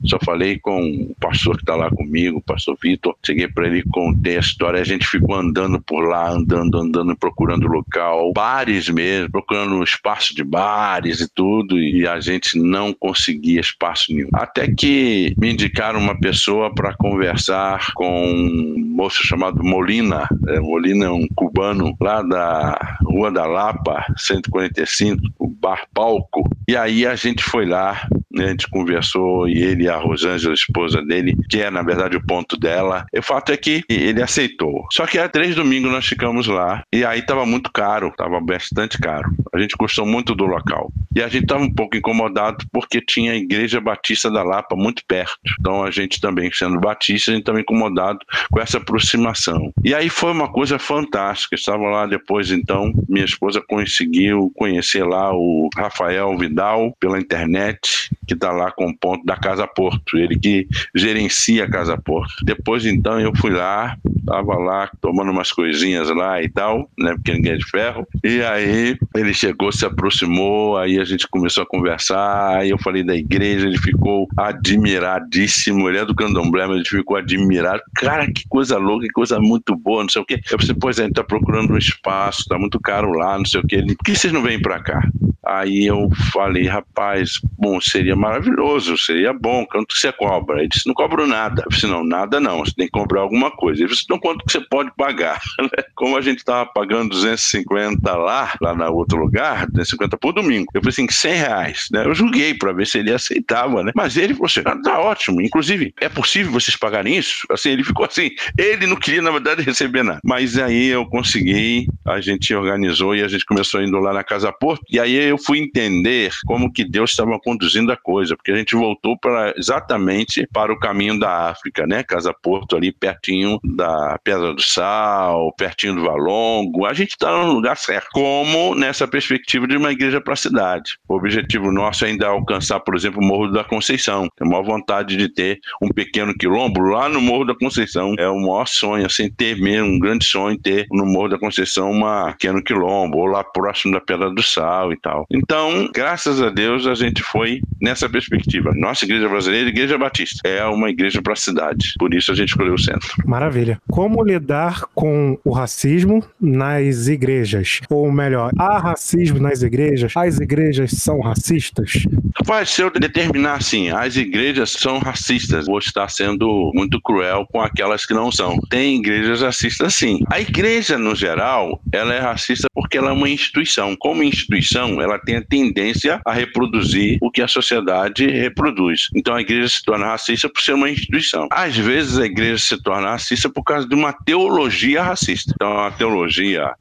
Só 0.05 0.17
falei 0.23 0.59
com 0.59 0.79
o 0.81 1.15
pastor 1.19 1.55
que 1.55 1.63
está 1.63 1.75
lá 1.75 1.89
comigo, 1.89 2.37
o 2.37 2.41
pastor 2.41 2.77
Vitor. 2.81 3.15
Cheguei 3.25 3.47
para 3.47 3.67
ele, 3.67 3.83
contei 3.91 4.37
a 4.37 4.39
história. 4.39 4.79
A 4.79 4.85
gente 4.85 5.07
ficou 5.07 5.35
andando 5.35 5.81
por 5.81 6.07
lá, 6.07 6.29
andando, 6.29 6.77
andando, 6.77 7.15
procurando 7.15 7.67
local, 7.67 8.31
bares 8.33 8.89
mesmo, 8.89 9.31
procurando 9.31 9.83
espaço 9.83 10.35
de 10.35 10.43
bares 10.43 11.21
e 11.21 11.27
tudo. 11.27 11.79
E 11.79 12.07
a 12.07 12.19
gente 12.19 12.57
não 12.57 12.93
conseguia 12.93 13.59
espaço 13.59 14.13
nenhum. 14.13 14.29
Até 14.33 14.67
que 14.67 15.33
me 15.37 15.51
indicaram 15.51 15.99
uma 15.99 16.19
pessoa 16.19 16.73
para 16.73 16.93
conversar 16.95 17.93
com 17.93 18.27
um 18.27 18.75
moço 18.77 19.25
chamado 19.25 19.63
Molina. 19.63 20.27
É, 20.47 20.59
Molina 20.59 21.05
é 21.05 21.09
um 21.09 21.27
cubano 21.35 21.95
lá 21.99 22.21
da 22.21 22.97
Rua 23.03 23.31
da 23.31 23.45
Lapa, 23.45 24.05
145, 24.17 25.21
o 25.39 25.47
Bar 25.47 25.87
Palco. 25.93 26.49
E 26.67 26.75
aí 26.75 27.05
a 27.05 27.15
gente 27.15 27.43
foi 27.43 27.65
lá, 27.65 28.07
a 28.43 28.47
gente 28.47 28.69
conversou 28.69 29.47
e 29.47 29.61
ele 29.63 29.83
e 29.83 29.89
a 29.89 29.97
Rosângela, 29.97 30.53
a 30.53 30.55
esposa 30.55 31.01
dele, 31.01 31.35
que 31.49 31.61
é 31.61 31.69
na 31.69 31.81
verdade 31.81 32.15
o 32.15 32.25
ponto 32.25 32.57
dela. 32.57 33.05
O 33.15 33.21
fato 33.21 33.51
é 33.51 33.57
que 33.57 33.83
ele 33.89 34.21
aceitou. 34.21 34.85
Só 34.91 35.05
que 35.05 35.17
há 35.17 35.27
três 35.27 35.55
domingos 35.55 35.91
nós 35.91 36.05
ficamos 36.05 36.47
lá 36.47 36.83
e 36.93 37.05
aí 37.05 37.19
estava 37.19 37.45
muito 37.45 37.71
caro, 37.71 38.09
estava 38.09 38.39
bastante 38.39 38.97
caro. 38.97 39.29
A 39.53 39.59
gente 39.59 39.75
gostou 39.77 40.05
muito 40.05 40.35
do 40.35 40.45
local. 40.45 40.91
E 41.15 41.21
a 41.21 41.27
gente 41.27 41.43
estava 41.43 41.63
um 41.63 41.73
pouco 41.73 41.97
incomodado 41.97 42.63
porque 42.71 43.01
tinha 43.01 43.31
a 43.31 43.35
Igreja 43.35 43.81
Batista 43.81 44.29
da 44.29 44.43
Lapa 44.43 44.75
muito 44.75 45.03
perto. 45.07 45.35
Então 45.59 45.83
a 45.83 45.89
gente 45.89 46.21
também, 46.21 46.51
sendo 46.51 46.79
batista, 46.79 47.31
a 47.31 47.33
gente 47.33 47.41
estava 47.41 47.59
incomodado 47.59 48.19
com 48.51 48.59
essa 48.59 48.77
aproximação. 48.77 49.71
E 49.83 49.95
aí 49.95 50.09
foi 50.09 50.31
uma 50.31 50.51
coisa 50.51 50.77
fantástica. 50.77 51.55
Estava 51.55 51.83
lá 51.83 52.05
depois, 52.05 52.51
então, 52.51 52.91
minha 53.09 53.25
esposa 53.25 53.63
conseguiu 53.67 54.51
conhecer 54.55 55.03
lá 55.03 55.33
o 55.33 55.69
Rafael 55.75 56.37
Vidal 56.37 56.95
pela 56.99 57.19
internet, 57.19 58.09
que 58.27 58.33
está 58.33 58.51
lá 58.51 58.71
com 58.71 58.87
o 58.89 58.97
ponto 58.97 59.25
da 59.25 59.35
Casa 59.35 59.65
Porto, 59.65 60.17
ele 60.17 60.37
que 60.37 60.67
gerencia 60.95 61.63
a 61.63 61.69
Casa 61.69 61.97
Porto. 61.97 62.33
Depois, 62.43 62.85
então, 62.85 63.19
eu 63.19 63.35
fui 63.35 63.51
lá, 63.51 63.97
estava 64.19 64.55
lá 64.55 64.89
tomando 65.01 65.31
umas 65.31 65.51
coisinhas 65.51 66.09
lá 66.09 66.41
e 66.41 66.49
tal, 66.49 66.89
né, 66.99 67.13
porque 67.13 67.33
ninguém 67.33 67.53
é 67.53 67.57
de 67.57 67.65
ferro. 67.65 68.05
E 68.23 68.41
aí 68.41 68.97
ele 69.15 69.33
chegou, 69.33 69.71
se 69.71 69.85
aproximou, 69.85 70.77
aí 70.77 70.99
a 70.99 71.03
gente 71.03 71.27
começou 71.27 71.63
a 71.63 71.65
conversar, 71.65 72.57
aí 72.57 72.69
eu 72.69 72.77
falei 72.77 73.03
da 73.03 73.15
igreja, 73.15 73.67
ele 73.67 73.77
ficou 73.77 74.27
admiradíssimo, 74.35 75.87
ele 75.87 75.99
é 75.99 76.05
do 76.05 76.15
candomblé, 76.15 76.67
mas 76.67 76.77
ele 76.77 76.85
ficou 76.85 77.17
admirado. 77.17 77.81
Cara, 77.95 78.29
que 78.31 78.47
coisa 78.49 78.77
louca, 78.77 79.05
que 79.05 79.13
coisa 79.13 79.39
muito 79.39 79.75
boa, 79.75 80.03
não 80.03 80.09
sei 80.09 80.21
o 80.21 80.25
quê. 80.25 80.41
Eu 80.51 80.57
pensei, 80.57 80.75
pois 80.79 80.99
é, 80.99 81.03
a 81.03 81.05
gente 81.05 81.15
tá 81.15 81.23
procurando 81.23 81.73
um 81.73 81.77
espaço, 81.77 82.45
tá 82.47 82.57
muito 82.57 82.79
caro 82.79 83.11
lá, 83.11 83.37
não 83.37 83.45
sei 83.45 83.61
o 83.61 83.67
quê. 83.67 83.77
Ele, 83.77 83.95
por 83.95 84.03
que 84.03 84.15
vocês 84.15 84.33
não 84.33 84.41
vêm 84.41 84.61
para 84.61 84.81
cá? 84.81 85.01
Aí 85.45 85.85
eu 85.85 86.09
falei, 86.33 86.67
rapaz, 86.67 87.39
bom, 87.57 87.79
seria 87.79 88.16
maravilhoso, 88.17 88.97
seria 88.97 89.33
bom, 89.33 89.65
quanto 89.65 89.87
que 89.87 89.99
você 89.99 90.11
cobra? 90.11 90.59
Ele 90.59 90.69
disse, 90.69 90.87
não 90.87 90.93
cobro 90.93 91.27
nada. 91.27 91.63
Eu 91.63 91.69
disse, 91.69 91.87
não, 91.87 92.03
nada 92.03 92.39
não, 92.39 92.59
você 92.59 92.73
tem 92.73 92.85
que 92.85 92.91
cobrar 92.91 93.21
alguma 93.21 93.51
coisa. 93.51 93.81
Ele 93.81 93.89
disse, 93.89 94.03
então 94.03 94.19
quanto 94.19 94.45
que 94.45 94.51
você 94.51 94.61
pode 94.61 94.91
pagar? 94.95 95.41
Como 95.95 96.17
a 96.17 96.21
gente 96.21 96.39
estava 96.39 96.65
pagando 96.65 97.09
250 97.09 98.15
lá, 98.15 98.55
lá 98.61 98.75
no 98.75 98.93
outro 98.93 99.17
lugar, 99.17 99.67
250 99.67 100.17
por 100.17 100.33
domingo, 100.33 100.71
eu 100.73 100.81
falei 100.81 100.91
assim, 100.91 101.07
100 101.09 101.33
reais, 101.33 101.87
né? 101.91 102.05
Eu 102.05 102.13
julguei 102.13 102.53
para 102.53 102.71
ver 102.73 102.87
se 102.87 102.99
ele 102.99 103.13
aceitava, 103.13 103.83
né? 103.83 103.91
Mas 103.95 104.17
ele 104.17 104.33
falou 104.33 104.47
assim, 104.47 104.61
ah, 104.65 104.77
tá 104.81 104.99
ótimo, 104.99 105.41
inclusive, 105.41 105.93
é 105.99 106.09
possível 106.09 106.51
vocês 106.51 106.75
pagarem 106.75 107.17
isso? 107.17 107.45
Assim, 107.49 107.69
ele 107.69 107.83
ficou 107.83 108.05
assim, 108.05 108.31
ele 108.57 108.85
não 108.87 108.95
queria, 108.95 109.21
na 109.21 109.31
verdade, 109.31 109.61
receber 109.61 110.03
nada. 110.03 110.19
Mas 110.23 110.57
aí 110.57 110.87
eu 110.87 111.05
consegui, 111.05 111.87
a 112.05 112.19
gente 112.19 112.53
organizou 112.53 113.15
e 113.15 113.23
a 113.23 113.27
gente 113.27 113.45
começou 113.45 113.81
indo 113.81 113.97
lá 113.99 114.13
na 114.13 114.23
Casa 114.23 114.51
Porto, 114.51 114.83
e 114.89 114.99
aí 114.99 115.13
eu 115.13 115.37
fui 115.37 115.59
entender 115.59 116.31
como 116.45 116.71
que 116.71 116.83
Deus 116.83 117.11
estava 117.11 117.39
conduzindo 117.39 117.91
a 117.91 117.97
coisa, 118.07 118.37
porque 118.37 118.53
a 118.53 118.55
gente 118.55 118.73
voltou 118.73 119.17
para 119.19 119.53
exatamente 119.57 120.47
para 120.53 120.71
o 120.71 120.79
caminho 120.79 121.19
da 121.19 121.49
África, 121.49 121.85
né? 121.85 122.03
Casa 122.03 122.33
Porto 122.33 122.77
ali 122.77 122.89
pertinho 122.89 123.59
da 123.61 124.17
Pedra 124.23 124.53
do 124.53 124.61
Sal, 124.61 125.53
pertinho 125.57 125.95
do 125.95 126.03
Valongo. 126.03 126.85
A 126.85 126.93
gente 126.93 127.09
está 127.09 127.29
no 127.43 127.51
lugar 127.51 127.75
certo. 127.75 128.07
Como 128.13 128.73
nessa 128.75 129.05
perspectiva 129.05 129.67
de 129.67 129.75
uma 129.75 129.91
igreja 129.91 130.21
para 130.21 130.33
a 130.33 130.37
cidade. 130.37 130.97
O 131.09 131.15
objetivo 131.15 131.69
nosso 131.69 132.05
ainda 132.05 132.27
é 132.27 132.29
alcançar, 132.29 132.79
por 132.79 132.95
exemplo, 132.95 133.21
o 133.21 133.25
Morro 133.25 133.51
da 133.51 133.65
Conceição. 133.65 134.29
Tem 134.37 134.47
uma 134.47 134.63
vontade 134.63 135.17
de 135.17 135.27
ter 135.27 135.59
um 135.81 135.89
pequeno 135.89 136.33
quilombo 136.33 136.79
lá 136.79 137.09
no 137.09 137.19
Morro 137.19 137.43
da 137.43 137.55
Conceição. 137.55 138.15
É 138.17 138.29
o 138.29 138.39
maior 138.39 138.67
sonho, 138.67 139.05
assim, 139.05 139.29
ter 139.29 139.59
mesmo 139.59 139.89
um 139.89 139.99
grande 139.99 140.23
sonho 140.23 140.57
ter 140.57 140.85
no 140.91 141.05
Morro 141.05 141.27
da 141.27 141.37
Conceição 141.37 141.91
uma 141.91 142.31
pequeno 142.31 142.63
quilombo, 142.63 143.17
ou 143.17 143.25
lá 143.25 143.43
próximo 143.43 143.93
da 143.93 143.99
Pedra 143.99 144.29
do 144.29 144.41
Sal 144.41 144.93
e 144.93 144.97
tal. 144.97 145.25
Então, 145.29 145.89
graças 145.93 146.41
a 146.41 146.49
Deus, 146.49 146.87
a 146.87 146.95
gente 146.95 147.21
foi 147.21 147.59
nessa 147.81 147.96
perspectiva. 148.07 148.71
Nossa 148.75 149.05
igreja 149.05 149.27
brasileira, 149.27 149.69
igreja 149.69 149.97
batista, 149.97 150.47
é 150.47 150.63
uma 150.65 150.89
igreja 150.89 151.21
para 151.21 151.33
a 151.33 151.35
cidade. 151.35 151.93
Por 151.97 152.13
isso 152.13 152.31
a 152.31 152.35
gente 152.35 152.49
escolheu 152.49 152.75
o 152.75 152.79
centro. 152.79 153.07
Maravilha. 153.25 153.79
Como 153.89 154.23
lidar 154.23 154.83
com 154.93 155.39
o 155.43 155.51
racismo 155.51 156.23
nas 156.39 157.07
igrejas? 157.07 157.81
Ou 157.89 158.11
melhor, 158.11 158.51
há 158.57 158.77
racismo 158.77 159.39
nas 159.39 159.61
igrejas? 159.61 160.11
As 160.15 160.39
igrejas 160.39 160.91
são 160.91 161.19
racistas? 161.19 162.03
Vai 162.45 162.65
se 162.65 162.81
eu 162.81 162.91
determinar 162.91 163.55
assim, 163.55 163.89
as 163.89 164.15
igrejas 164.15 164.71
são 164.71 164.99
racistas, 164.99 165.65
vou 165.65 165.79
estar 165.79 166.07
sendo 166.09 166.71
muito 166.73 167.01
cruel 167.01 167.47
com 167.51 167.61
aquelas 167.61 168.05
que 168.05 168.13
não 168.13 168.31
são. 168.31 168.59
Tem 168.69 168.97
igrejas 168.97 169.41
racistas 169.41 169.95
sim. 169.95 170.19
A 170.31 170.39
igreja, 170.39 170.97
no 170.97 171.15
geral, 171.15 171.81
ela 171.91 172.13
é 172.13 172.19
racista 172.19 172.67
porque 172.73 172.97
ela 172.97 173.09
é 173.09 173.13
uma 173.13 173.29
instituição. 173.29 173.95
Como 173.95 174.23
instituição, 174.23 175.01
ela 175.01 175.17
tem 175.19 175.37
a 175.37 175.43
tendência 175.43 176.21
a 176.25 176.33
reproduzir 176.33 177.17
o 177.21 177.31
que 177.31 177.41
a 177.41 177.47
sociedade 177.47 177.86
reproduz. 178.17 179.09
Então 179.15 179.35
a 179.35 179.41
igreja 179.41 179.69
se 179.69 179.83
torna 179.83 180.07
racista 180.07 180.49
por 180.49 180.61
ser 180.61 180.73
uma 180.73 180.89
instituição. 180.89 181.47
Às 181.51 181.75
vezes 181.77 182.17
a 182.17 182.25
igreja 182.25 182.57
se 182.57 182.81
torna 182.81 183.11
racista 183.11 183.49
por 183.49 183.63
causa 183.63 183.87
de 183.87 183.95
uma 183.95 184.13
teologia 184.13 185.03
racista. 185.03 185.53
Então 185.55 185.79
a 185.79 185.91
teologia 185.91 186.73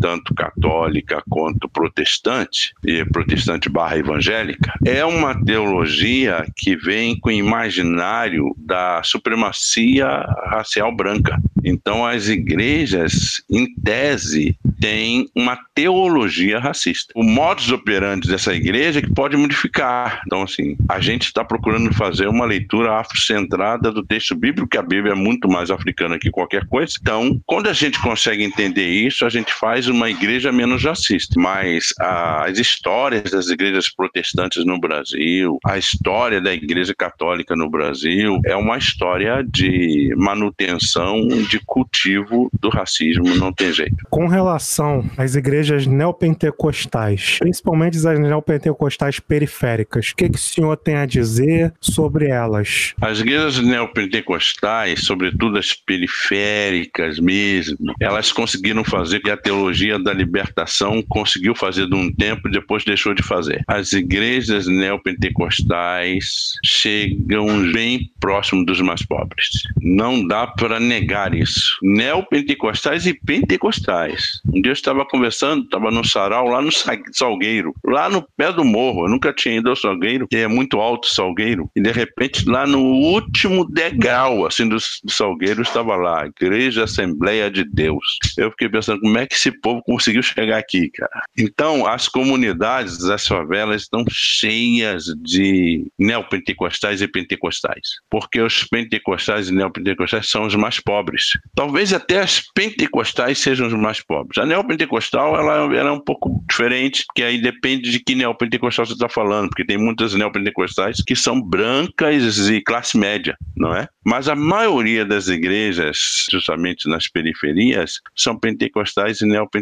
tanto 0.00 0.34
católica 0.34 1.22
quanto 1.28 1.68
protestante, 1.68 2.72
e 2.84 3.04
protestante 3.04 3.68
barra 3.68 3.98
evangélica, 3.98 4.72
é 4.84 5.04
uma 5.04 5.34
teologia 5.44 6.46
que 6.56 6.76
vem 6.76 7.18
com 7.18 7.28
o 7.28 7.32
imaginário 7.32 8.54
da 8.58 9.02
supremacia 9.02 10.06
racial 10.46 10.94
branca. 10.94 11.40
Então, 11.64 12.06
as 12.06 12.28
igrejas, 12.28 13.42
em 13.50 13.74
tese, 13.74 14.56
têm 14.80 15.28
uma 15.34 15.58
teologia 15.74 16.60
racista. 16.60 17.12
O 17.16 17.24
modus 17.24 17.72
operandi 17.72 18.28
dessa 18.28 18.54
igreja 18.54 19.00
é 19.00 19.02
que 19.02 19.12
pode 19.12 19.36
modificar. 19.36 20.22
Então, 20.26 20.42
assim, 20.42 20.76
a 20.88 21.00
gente 21.00 21.24
está 21.24 21.44
procurando 21.44 21.92
fazer 21.92 22.28
uma 22.28 22.44
leitura 22.44 23.00
afrocentrada 23.00 23.90
do 23.90 24.04
texto 24.04 24.36
bíblico, 24.36 24.68
que 24.68 24.78
a 24.78 24.82
Bíblia 24.82 25.12
é 25.12 25.16
muito 25.16 25.48
mais 25.48 25.70
africana 25.70 26.18
que 26.18 26.30
qualquer 26.30 26.66
coisa. 26.66 26.94
Então, 27.00 27.40
quando 27.44 27.68
a 27.68 27.72
gente 27.72 28.00
consegue 28.00 28.44
entender 28.44 28.88
isso, 28.88 29.26
a 29.26 29.28
gente 29.28 29.52
faz 29.52 29.85
uma 29.88 30.10
igreja 30.10 30.52
menos 30.52 30.84
racista. 30.84 31.38
Mas 31.38 31.92
as 31.98 32.58
histórias 32.58 33.30
das 33.30 33.48
igrejas 33.48 33.88
protestantes 33.88 34.64
no 34.64 34.78
Brasil, 34.78 35.58
a 35.64 35.78
história 35.78 36.40
da 36.40 36.52
igreja 36.52 36.94
católica 36.96 37.54
no 37.56 37.68
Brasil, 37.70 38.40
é 38.44 38.56
uma 38.56 38.78
história 38.78 39.42
de 39.42 40.14
manutenção 40.16 41.26
de 41.48 41.60
cultivo 41.64 42.50
do 42.60 42.68
racismo, 42.68 43.34
não 43.36 43.52
tem 43.52 43.72
jeito. 43.72 43.96
Com 44.10 44.26
relação 44.26 45.04
às 45.16 45.34
igrejas 45.34 45.86
neopentecostais, 45.86 47.38
principalmente 47.38 47.96
as 47.96 48.18
neopentecostais 48.18 49.20
periféricas, 49.20 50.10
o 50.10 50.16
que, 50.16 50.28
que 50.28 50.36
o 50.36 50.40
senhor 50.40 50.76
tem 50.76 50.96
a 50.96 51.06
dizer 51.06 51.72
sobre 51.80 52.28
elas? 52.28 52.94
As 53.00 53.20
igrejas 53.20 53.58
neopentecostais, 53.58 55.04
sobretudo 55.04 55.58
as 55.58 55.72
periféricas 55.72 57.18
mesmo, 57.18 57.94
elas 58.00 58.32
conseguiram 58.32 58.84
fazer 58.84 59.20
que 59.20 59.30
a 59.30 59.36
teologia 59.36 59.75
da 60.02 60.12
libertação 60.12 61.02
conseguiu 61.02 61.54
fazer 61.54 61.86
de 61.86 61.94
um 61.94 62.12
tempo 62.12 62.48
e 62.48 62.50
depois 62.50 62.84
deixou 62.84 63.14
de 63.14 63.22
fazer. 63.22 63.62
As 63.66 63.92
igrejas 63.92 64.66
neopentecostais 64.66 66.54
chegam 66.64 67.72
bem 67.72 68.10
próximo 68.20 68.64
dos 68.64 68.80
mais 68.80 69.04
pobres. 69.04 69.48
Não 69.80 70.26
dá 70.26 70.46
para 70.46 70.80
negar 70.80 71.34
isso. 71.34 71.78
Neopentecostais 71.82 73.06
e 73.06 73.14
pentecostais. 73.14 74.40
Um 74.52 74.60
dia 74.60 74.70
eu 74.70 74.74
estava 74.74 75.04
conversando, 75.04 75.64
estava 75.64 75.90
no 75.90 76.04
sarau 76.04 76.48
lá 76.48 76.62
no 76.62 76.70
Salgueiro, 77.12 77.74
lá 77.84 78.08
no 78.08 78.22
pé 78.36 78.52
do 78.52 78.64
morro. 78.64 79.04
Eu 79.04 79.10
nunca 79.10 79.32
tinha 79.32 79.56
ido 79.56 79.70
ao 79.70 79.76
Salgueiro, 79.76 80.26
que 80.28 80.36
é 80.36 80.48
muito 80.48 80.80
alto 80.80 81.06
o 81.06 81.10
Salgueiro. 81.10 81.70
E 81.76 81.80
de 81.80 81.90
repente, 81.92 82.48
lá 82.48 82.66
no 82.66 82.80
último 82.80 83.64
degrau 83.64 84.46
assim 84.46 84.68
do, 84.68 84.76
do 84.76 85.12
Salgueiro, 85.12 85.62
estava 85.62 85.96
lá, 85.96 86.26
Igreja 86.26 86.84
Assembleia 86.84 87.50
de 87.50 87.64
Deus. 87.64 88.18
Eu 88.36 88.50
fiquei 88.50 88.68
pensando, 88.68 89.00
como 89.00 89.18
é 89.18 89.26
que 89.26 89.34
esse 89.34 89.50
povo 89.66 89.82
conseguiu 89.82 90.22
chegar 90.22 90.58
aqui, 90.58 90.88
cara? 90.90 91.24
Então, 91.36 91.88
as 91.88 92.06
comunidades 92.06 92.98
das 92.98 93.26
favelas 93.26 93.82
estão 93.82 94.04
cheias 94.08 95.06
de 95.20 95.84
neopentecostais 95.98 97.02
e 97.02 97.08
pentecostais, 97.08 97.96
porque 98.08 98.40
os 98.40 98.62
pentecostais 98.62 99.48
e 99.48 99.52
neopentecostais 99.52 100.28
são 100.28 100.46
os 100.46 100.54
mais 100.54 100.78
pobres. 100.78 101.32
Talvez 101.56 101.92
até 101.92 102.20
as 102.20 102.40
pentecostais 102.54 103.38
sejam 103.38 103.66
os 103.66 103.72
mais 103.72 104.00
pobres. 104.00 104.38
A 104.38 104.46
neopentecostal 104.46 105.34
ela, 105.36 105.74
ela 105.74 105.90
é 105.90 105.92
um 105.92 106.00
pouco 106.00 106.44
diferente, 106.48 107.04
porque 107.08 107.24
aí 107.24 107.42
depende 107.42 107.90
de 107.90 107.98
que 107.98 108.14
neopentecostal 108.14 108.86
você 108.86 108.92
está 108.92 109.08
falando, 109.08 109.48
porque 109.48 109.64
tem 109.64 109.76
muitas 109.76 110.14
neopentecostais 110.14 111.02
que 111.04 111.16
são 111.16 111.42
brancas 111.42 112.48
e 112.48 112.60
classe 112.60 112.96
média, 112.96 113.36
não 113.56 113.74
é? 113.74 113.88
Mas 114.04 114.28
a 114.28 114.36
maioria 114.36 115.04
das 115.04 115.26
igrejas, 115.26 116.26
justamente 116.30 116.88
nas 116.88 117.08
periferias, 117.08 118.00
são 118.14 118.38
pentecostais 118.38 119.20
e 119.20 119.26
neopentecostais. 119.26 119.55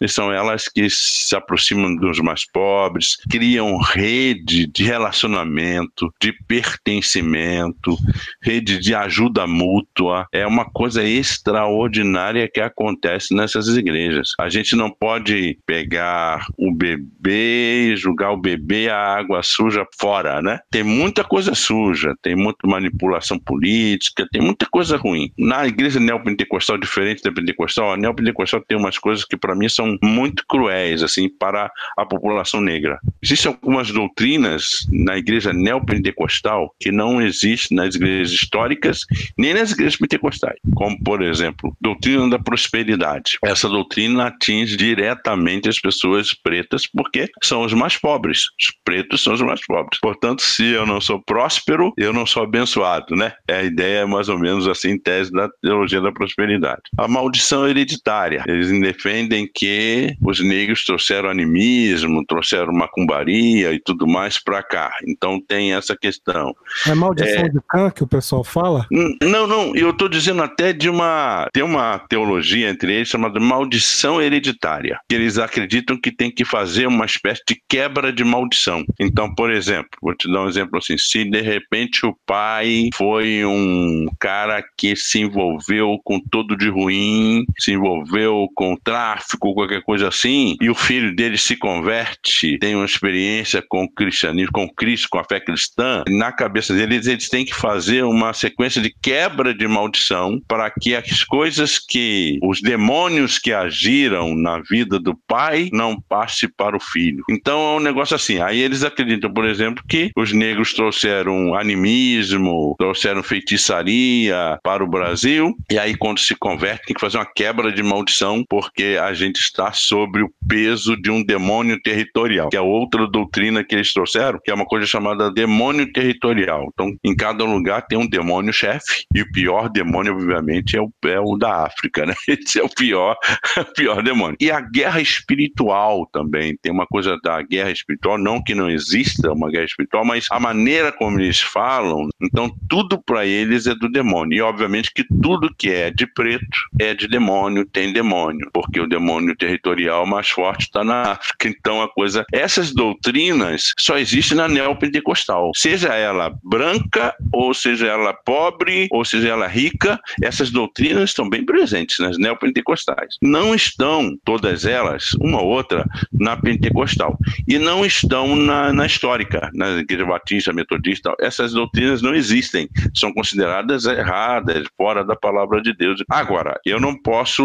E 0.00 0.08
são 0.08 0.32
elas 0.32 0.68
que 0.68 0.88
se 0.90 1.34
aproximam 1.34 1.94
dos 1.96 2.18
mais 2.20 2.44
pobres, 2.44 3.16
criam 3.30 3.78
rede 3.78 4.66
de 4.66 4.84
relacionamento, 4.84 6.12
de 6.20 6.32
pertencimento, 6.46 7.96
rede 8.42 8.78
de 8.78 8.94
ajuda 8.94 9.46
mútua. 9.46 10.26
É 10.32 10.46
uma 10.46 10.64
coisa 10.64 11.02
extraordinária 11.02 12.48
que 12.48 12.60
acontece 12.60 13.34
nessas 13.34 13.68
igrejas. 13.68 14.32
A 14.40 14.48
gente 14.48 14.76
não 14.76 14.90
pode 14.90 15.58
pegar 15.66 16.46
o 16.56 16.72
bebê 16.72 17.92
e 17.92 17.96
jogar 17.96 18.32
o 18.32 18.36
bebê 18.36 18.88
a 18.88 18.96
água 18.96 19.42
suja 19.42 19.86
fora, 19.98 20.42
né? 20.42 20.60
Tem 20.70 20.82
muita 20.82 21.24
coisa 21.24 21.54
suja, 21.54 22.14
tem 22.22 22.34
muita 22.34 22.66
manipulação 22.66 23.38
política, 23.38 24.26
tem 24.30 24.42
muita 24.42 24.66
coisa 24.66 24.96
ruim. 24.96 25.32
Na 25.38 25.66
igreja 25.66 26.00
neopentecostal, 26.00 26.78
diferente 26.78 27.22
da 27.22 27.32
pentecostal, 27.32 27.92
a 27.92 27.96
neopentecostal 27.96 28.62
tem 28.66 28.78
umas 28.94 28.98
coisas 28.98 29.24
que 29.24 29.36
para 29.36 29.54
mim 29.54 29.68
são 29.68 29.96
muito 30.02 30.44
cruéis, 30.48 31.02
assim, 31.02 31.28
para 31.28 31.70
a 31.96 32.06
população 32.06 32.60
negra. 32.60 32.98
Existem 33.22 33.52
algumas 33.52 33.90
doutrinas 33.90 34.86
na 34.90 35.16
igreja 35.16 35.52
neopentecostal 35.52 36.74
que 36.80 36.90
não 36.90 37.20
existem 37.20 37.76
nas 37.76 37.94
igrejas 37.94 38.32
históricas 38.32 39.00
nem 39.36 39.54
nas 39.54 39.72
igrejas 39.72 39.96
pentecostais, 39.96 40.58
como, 40.74 41.02
por 41.02 41.22
exemplo, 41.22 41.74
doutrina 41.80 42.28
da 42.28 42.38
prosperidade. 42.38 43.38
Essa 43.42 43.68
doutrina 43.68 44.26
atinge 44.26 44.76
diretamente 44.76 45.68
as 45.68 45.78
pessoas 45.78 46.32
pretas 46.34 46.86
porque 46.86 47.28
são 47.42 47.62
os 47.62 47.72
mais 47.72 47.96
pobres. 47.96 48.44
Os 48.60 48.72
pretos 48.84 49.22
são 49.22 49.34
os 49.34 49.40
mais 49.40 49.64
pobres. 49.66 49.98
Portanto, 50.00 50.42
se 50.42 50.64
eu 50.64 50.86
não 50.86 51.00
sou 51.00 51.20
próspero, 51.22 51.92
eu 51.96 52.12
não 52.12 52.26
sou 52.26 52.42
abençoado, 52.42 53.16
né? 53.16 53.32
É 53.48 53.56
a 53.56 53.62
ideia 53.62 54.06
mais 54.06 54.28
ou 54.28 54.38
menos 54.38 54.68
assim, 54.68 54.98
tese 54.98 55.32
da 55.32 55.48
teologia 55.62 56.00
da 56.00 56.12
prosperidade. 56.12 56.82
A 56.98 57.08
maldição 57.08 57.66
hereditária. 57.66 58.44
Eles 58.46 58.70
defendem 58.84 59.48
que 59.52 60.14
os 60.20 60.40
negros 60.40 60.84
trouxeram 60.84 61.30
animismo, 61.30 62.24
trouxeram 62.26 62.72
macumbaria 62.72 63.72
e 63.72 63.80
tudo 63.80 64.06
mais 64.06 64.38
para 64.42 64.62
cá. 64.62 64.92
Então 65.08 65.40
tem 65.40 65.72
essa 65.72 65.96
questão. 65.96 66.54
É 66.86 66.94
maldição 66.94 67.44
é... 67.44 67.48
de 67.48 67.60
Cã 67.68 67.90
que 67.90 68.02
o 68.02 68.06
pessoal 68.06 68.44
fala? 68.44 68.86
Não, 68.90 69.46
não. 69.46 69.74
Eu 69.74 69.90
estou 69.90 70.08
dizendo 70.08 70.42
até 70.42 70.72
de 70.72 70.90
uma 70.90 71.48
tem 71.52 71.62
uma 71.62 71.98
teologia 71.98 72.68
entre 72.68 72.92
eles 72.92 73.08
chamada 73.08 73.40
maldição 73.40 74.20
hereditária. 74.20 74.98
Que 75.08 75.14
eles 75.14 75.38
acreditam 75.38 75.98
que 75.98 76.12
tem 76.12 76.30
que 76.30 76.44
fazer 76.44 76.86
uma 76.86 77.06
espécie 77.06 77.42
de 77.48 77.60
quebra 77.68 78.12
de 78.12 78.22
maldição. 78.22 78.84
Então, 79.00 79.34
por 79.34 79.50
exemplo, 79.50 79.90
vou 80.02 80.14
te 80.14 80.30
dar 80.30 80.42
um 80.42 80.48
exemplo 80.48 80.78
assim: 80.78 80.98
se 80.98 81.24
de 81.24 81.40
repente 81.40 82.04
o 82.04 82.14
pai 82.26 82.90
foi 82.94 83.44
um 83.46 84.06
cara 84.20 84.62
que 84.76 84.94
se 84.94 85.20
envolveu 85.20 85.98
com 86.04 86.20
tudo 86.20 86.56
de 86.56 86.68
ruim, 86.68 87.44
se 87.58 87.72
envolveu 87.72 88.46
com 88.54 88.73
tráfico, 88.76 89.54
qualquer 89.54 89.82
coisa 89.82 90.08
assim, 90.08 90.56
e 90.60 90.70
o 90.70 90.74
filho 90.74 91.14
dele 91.14 91.38
se 91.38 91.56
converte, 91.56 92.58
tem 92.58 92.74
uma 92.74 92.84
experiência 92.84 93.62
com 93.68 93.84
o 93.84 93.90
cristianismo, 93.90 94.52
com 94.52 94.68
Cristo, 94.68 95.08
com 95.10 95.18
a 95.18 95.24
fé 95.24 95.40
cristã, 95.40 96.02
na 96.08 96.32
cabeça 96.32 96.74
deles 96.74 97.06
eles 97.06 97.28
têm 97.28 97.44
que 97.44 97.54
fazer 97.54 98.04
uma 98.04 98.32
sequência 98.32 98.80
de 98.80 98.94
quebra 99.02 99.54
de 99.54 99.66
maldição 99.66 100.40
para 100.48 100.70
que 100.70 100.94
as 100.94 101.24
coisas 101.24 101.78
que 101.78 102.38
os 102.42 102.60
demônios 102.60 103.38
que 103.38 103.52
agiram 103.52 104.34
na 104.34 104.60
vida 104.60 104.98
do 104.98 105.16
pai 105.26 105.68
não 105.72 106.00
passe 106.00 106.48
para 106.48 106.76
o 106.76 106.80
filho. 106.80 107.22
Então 107.30 107.58
é 107.60 107.76
um 107.76 107.80
negócio 107.80 108.14
assim. 108.14 108.40
Aí 108.40 108.60
eles 108.60 108.84
acreditam, 108.84 109.32
por 109.32 109.44
exemplo, 109.44 109.84
que 109.88 110.10
os 110.16 110.32
negros 110.32 110.72
trouxeram 110.72 111.54
animismo, 111.54 112.74
trouxeram 112.78 113.22
feitiçaria 113.22 114.58
para 114.62 114.84
o 114.84 114.88
Brasil, 114.88 115.54
e 115.70 115.78
aí 115.78 115.96
quando 115.96 116.20
se 116.20 116.34
converte 116.34 116.86
tem 116.86 116.94
que 116.94 117.00
fazer 117.00 117.18
uma 117.18 117.26
quebra 117.26 117.72
de 117.72 117.82
maldição, 117.82 118.44
porque 118.64 118.98
a 119.00 119.12
gente 119.12 119.40
está 119.40 119.72
sobre 119.72 120.22
o 120.22 120.32
peso 120.48 120.96
de 120.96 121.10
um 121.10 121.22
demônio 121.22 121.78
territorial, 121.82 122.48
que 122.48 122.56
é 122.56 122.60
outra 122.60 123.06
doutrina 123.06 123.62
que 123.62 123.74
eles 123.74 123.92
trouxeram, 123.92 124.40
que 124.42 124.50
é 124.50 124.54
uma 124.54 124.64
coisa 124.64 124.86
chamada 124.86 125.30
demônio 125.30 125.92
territorial. 125.92 126.70
Então, 126.72 126.94
em 127.04 127.14
cada 127.14 127.44
lugar 127.44 127.86
tem 127.86 127.98
um 127.98 128.06
demônio 128.06 128.52
chefe, 128.52 129.04
e 129.14 129.20
o 129.20 129.30
pior 129.32 129.68
demônio, 129.68 130.14
obviamente, 130.14 130.76
é 130.76 130.80
o, 130.80 130.90
é 131.04 131.20
o 131.20 131.36
da 131.36 131.64
África, 131.66 132.06
né? 132.06 132.14
Esse 132.26 132.58
é 132.58 132.64
o 132.64 132.68
pior, 132.68 133.16
o 133.58 133.72
pior 133.74 134.02
demônio. 134.02 134.36
E 134.40 134.50
a 134.50 134.60
guerra 134.60 135.00
espiritual 135.00 136.08
também, 136.10 136.56
tem 136.62 136.72
uma 136.72 136.86
coisa 136.86 137.18
da 137.22 137.42
guerra 137.42 137.70
espiritual, 137.70 138.16
não 138.16 138.42
que 138.42 138.54
não 138.54 138.70
exista 138.70 139.30
uma 139.32 139.50
guerra 139.50 139.66
espiritual, 139.66 140.04
mas 140.06 140.26
a 140.30 140.40
maneira 140.40 140.90
como 140.90 141.20
eles 141.20 141.40
falam, 141.40 142.08
então 142.22 142.50
tudo 142.68 143.00
para 143.02 143.26
eles 143.26 143.66
é 143.66 143.74
do 143.74 143.90
demônio. 143.90 144.38
E 144.38 144.40
obviamente 144.40 144.90
que 144.94 145.04
tudo 145.22 145.54
que 145.56 145.68
é 145.68 145.90
de 145.90 146.06
preto 146.06 146.44
é 146.80 146.94
de 146.94 147.06
demônio, 147.06 147.66
tem 147.66 147.92
demônio, 147.92 148.43
porque 148.52 148.80
o 148.80 148.86
demônio 148.86 149.36
territorial 149.36 150.06
mais 150.06 150.28
forte 150.28 150.62
está 150.62 150.84
na 150.84 151.12
África. 151.12 151.48
Então 151.48 151.82
a 151.82 151.88
coisa, 151.88 152.24
essas 152.32 152.72
doutrinas 152.72 153.72
só 153.78 153.98
existem 153.98 154.36
na 154.36 154.48
neopentecostal, 154.48 155.50
seja 155.56 155.94
ela 155.94 156.32
branca 156.42 157.14
ou 157.32 157.52
seja 157.54 157.86
ela 157.86 158.12
pobre 158.12 158.88
ou 158.90 159.04
seja 159.04 159.28
ela 159.28 159.46
rica, 159.46 160.00
essas 160.22 160.50
doutrinas 160.50 161.10
estão 161.10 161.28
bem 161.28 161.44
presentes 161.44 161.98
nas 161.98 162.18
neopentecostais. 162.18 163.16
Não 163.20 163.54
estão 163.54 164.16
todas 164.24 164.64
elas, 164.64 165.12
uma 165.20 165.40
ou 165.40 165.48
outra, 165.48 165.84
na 166.12 166.36
pentecostal 166.36 167.18
e 167.46 167.58
não 167.58 167.84
estão 167.84 168.36
na, 168.36 168.72
na 168.72 168.86
histórica, 168.86 169.50
na 169.54 169.68
igreja 169.78 170.04
batista, 170.04 170.52
metodista. 170.52 171.14
Essas 171.20 171.52
doutrinas 171.52 172.02
não 172.02 172.14
existem, 172.14 172.68
são 172.94 173.12
consideradas 173.12 173.84
erradas, 173.84 174.66
fora 174.76 175.04
da 175.04 175.16
palavra 175.16 175.60
de 175.60 175.74
Deus. 175.74 176.02
Agora, 176.10 176.58
eu 176.64 176.80
não 176.80 176.96
posso 176.96 177.44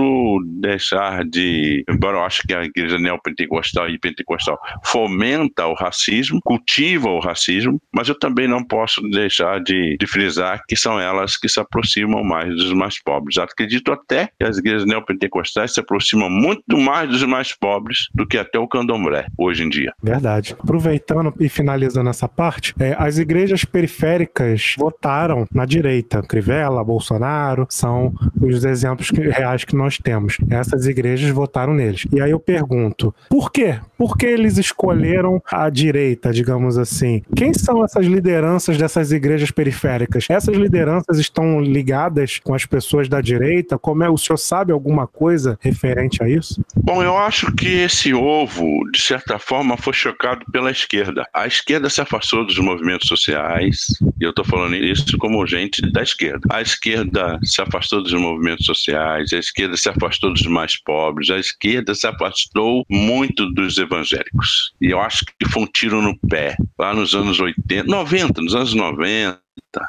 deixar 0.90 1.26
de, 1.26 1.84
embora 1.90 2.18
eu 2.18 2.24
acho 2.24 2.44
que 2.44 2.54
a 2.54 2.64
igreja 2.64 2.98
neopentecostal 2.98 3.90
e 3.90 4.00
pentecostal 4.00 4.58
fomenta 4.84 5.68
o 5.68 5.74
racismo, 5.74 6.40
cultiva 6.44 7.10
o 7.10 7.20
racismo, 7.20 7.80
mas 7.94 8.08
eu 8.08 8.18
também 8.18 8.48
não 8.48 8.64
posso 8.64 9.02
deixar 9.10 9.62
de, 9.62 9.98
de 9.98 10.08
frisar 10.08 10.62
que 10.68 10.76
são 10.76 11.00
elas 11.00 11.38
que 11.38 11.48
se 11.48 11.60
aproximam 11.60 12.24
mais 12.24 12.50
dos 12.56 12.74
mais 12.74 13.02
pobres. 13.02 13.38
Acredito 13.38 13.92
até 13.92 14.30
que 14.40 14.46
as 14.46 14.58
igrejas 14.58 14.86
neopentecostais 14.86 15.74
se 15.74 15.80
aproximam 15.80 16.30
muito 16.30 16.78
mais 16.78 17.10
dos 17.10 17.24
mais 17.24 17.54
pobres 17.54 18.08
do 18.14 18.26
que 18.26 18.38
até 18.38 18.58
o 18.58 18.68
candomblé 18.68 19.28
hoje 19.38 19.64
em 19.64 19.70
dia. 19.70 19.94
Verdade. 20.02 20.56
Aproveitando 20.60 21.34
e 21.40 21.50
finalizando 21.50 22.10
essa 22.10 22.28
parte, 22.28 22.74
é, 22.80 22.96
as 22.98 23.18
igrejas 23.18 23.64
periféricas 23.66 24.76
votaram 24.78 25.46
na 25.54 25.66
direita. 25.66 26.22
Crivella, 26.22 26.84
Bolsonaro, 26.84 27.68
são 27.70 28.14
os 28.42 28.64
exemplos 28.64 29.10
reais 29.10 29.64
que 29.64 29.76
nós 29.76 29.98
temos. 29.98 30.38
Essas 30.50 30.79
igrejas 30.86 31.30
votaram 31.32 31.74
neles. 31.74 32.06
E 32.12 32.22
aí 32.22 32.32
eu 32.32 32.40
pergunto, 32.40 33.14
por 33.30 33.52
quê? 33.52 33.80
Por 33.98 34.18
que 34.18 34.26
eles 34.26 34.58
escolheram 34.58 35.42
a 35.52 35.70
direita, 35.70 36.32
digamos 36.32 36.78
assim? 36.78 37.22
Quem 37.36 37.54
são 37.54 37.84
essas 37.84 38.06
lideranças 38.06 38.78
dessas 38.78 39.12
igrejas 39.12 39.52
periféricas? 39.52 40.26
Essas 40.30 40.56
lideranças 40.56 41.20
estão 41.20 41.60
ligadas 41.60 42.40
com 42.40 42.54
as 42.54 42.66
pessoas 42.66 43.10
da 43.10 43.22
direita? 43.22 43.78
Como 43.78 44.04
é? 44.04 44.10
O 44.10 44.18
senhor 44.18 44.38
sabe 44.38 44.72
alguma 44.72 45.06
coisa 45.06 45.58
referente 45.62 46.24
a 46.24 46.30
isso? 46.30 46.64
Bom, 46.76 47.04
eu 47.04 47.18
acho 47.18 47.52
que 47.54 47.68
esse 47.68 48.14
ovo, 48.14 48.90
de 48.92 49.02
certa 49.02 49.38
forma, 49.38 49.78
foi 49.78 49.94
chocado 49.94 50.46
pela 50.52 50.72
esquerda. 50.72 51.26
A 51.34 51.46
esquerda 51.46 51.90
se 51.90 52.02
afastou 52.02 52.46
dos 52.46 52.58
movimentos 52.58 53.08
sociais, 53.08 53.88
e 54.20 54.24
eu 54.24 54.30
estou 54.30 54.46
falando 54.46 54.76
isso 54.76 55.18
como 55.18 55.46
gente 55.46 55.82
da 55.92 56.02
esquerda. 56.02 56.48
A 56.52 56.62
esquerda 56.62 57.40
se 57.44 57.62
afastou 57.62 58.02
dos 58.02 58.14
movimentos 58.14 58.66
sociais, 58.66 59.34
a 59.34 59.38
esquerda 59.38 59.76
se 59.76 59.90
afastou 59.90 60.34
dos 60.34 60.46
mais 60.46 60.69
pobres, 60.78 61.30
a 61.30 61.38
esquerda 61.38 61.94
se 61.96 62.08
afastou 62.08 62.86
muito 62.90 63.46
dos 63.52 63.78
evangélicos. 63.78 64.74
E 64.82 64.88
eu 64.88 65.00
acho 65.00 65.26
que 65.26 65.50
foi 65.50 65.64
um 65.64 65.68
tiro 65.68 66.02
no 66.02 66.18
pé. 66.28 66.56
Lá 66.78 66.94
nos 66.94 67.14
anos 67.14 67.40
80, 67.40 67.84
90, 67.86 68.42
nos 68.42 68.56
anos 68.56 68.74
90, 68.74 69.40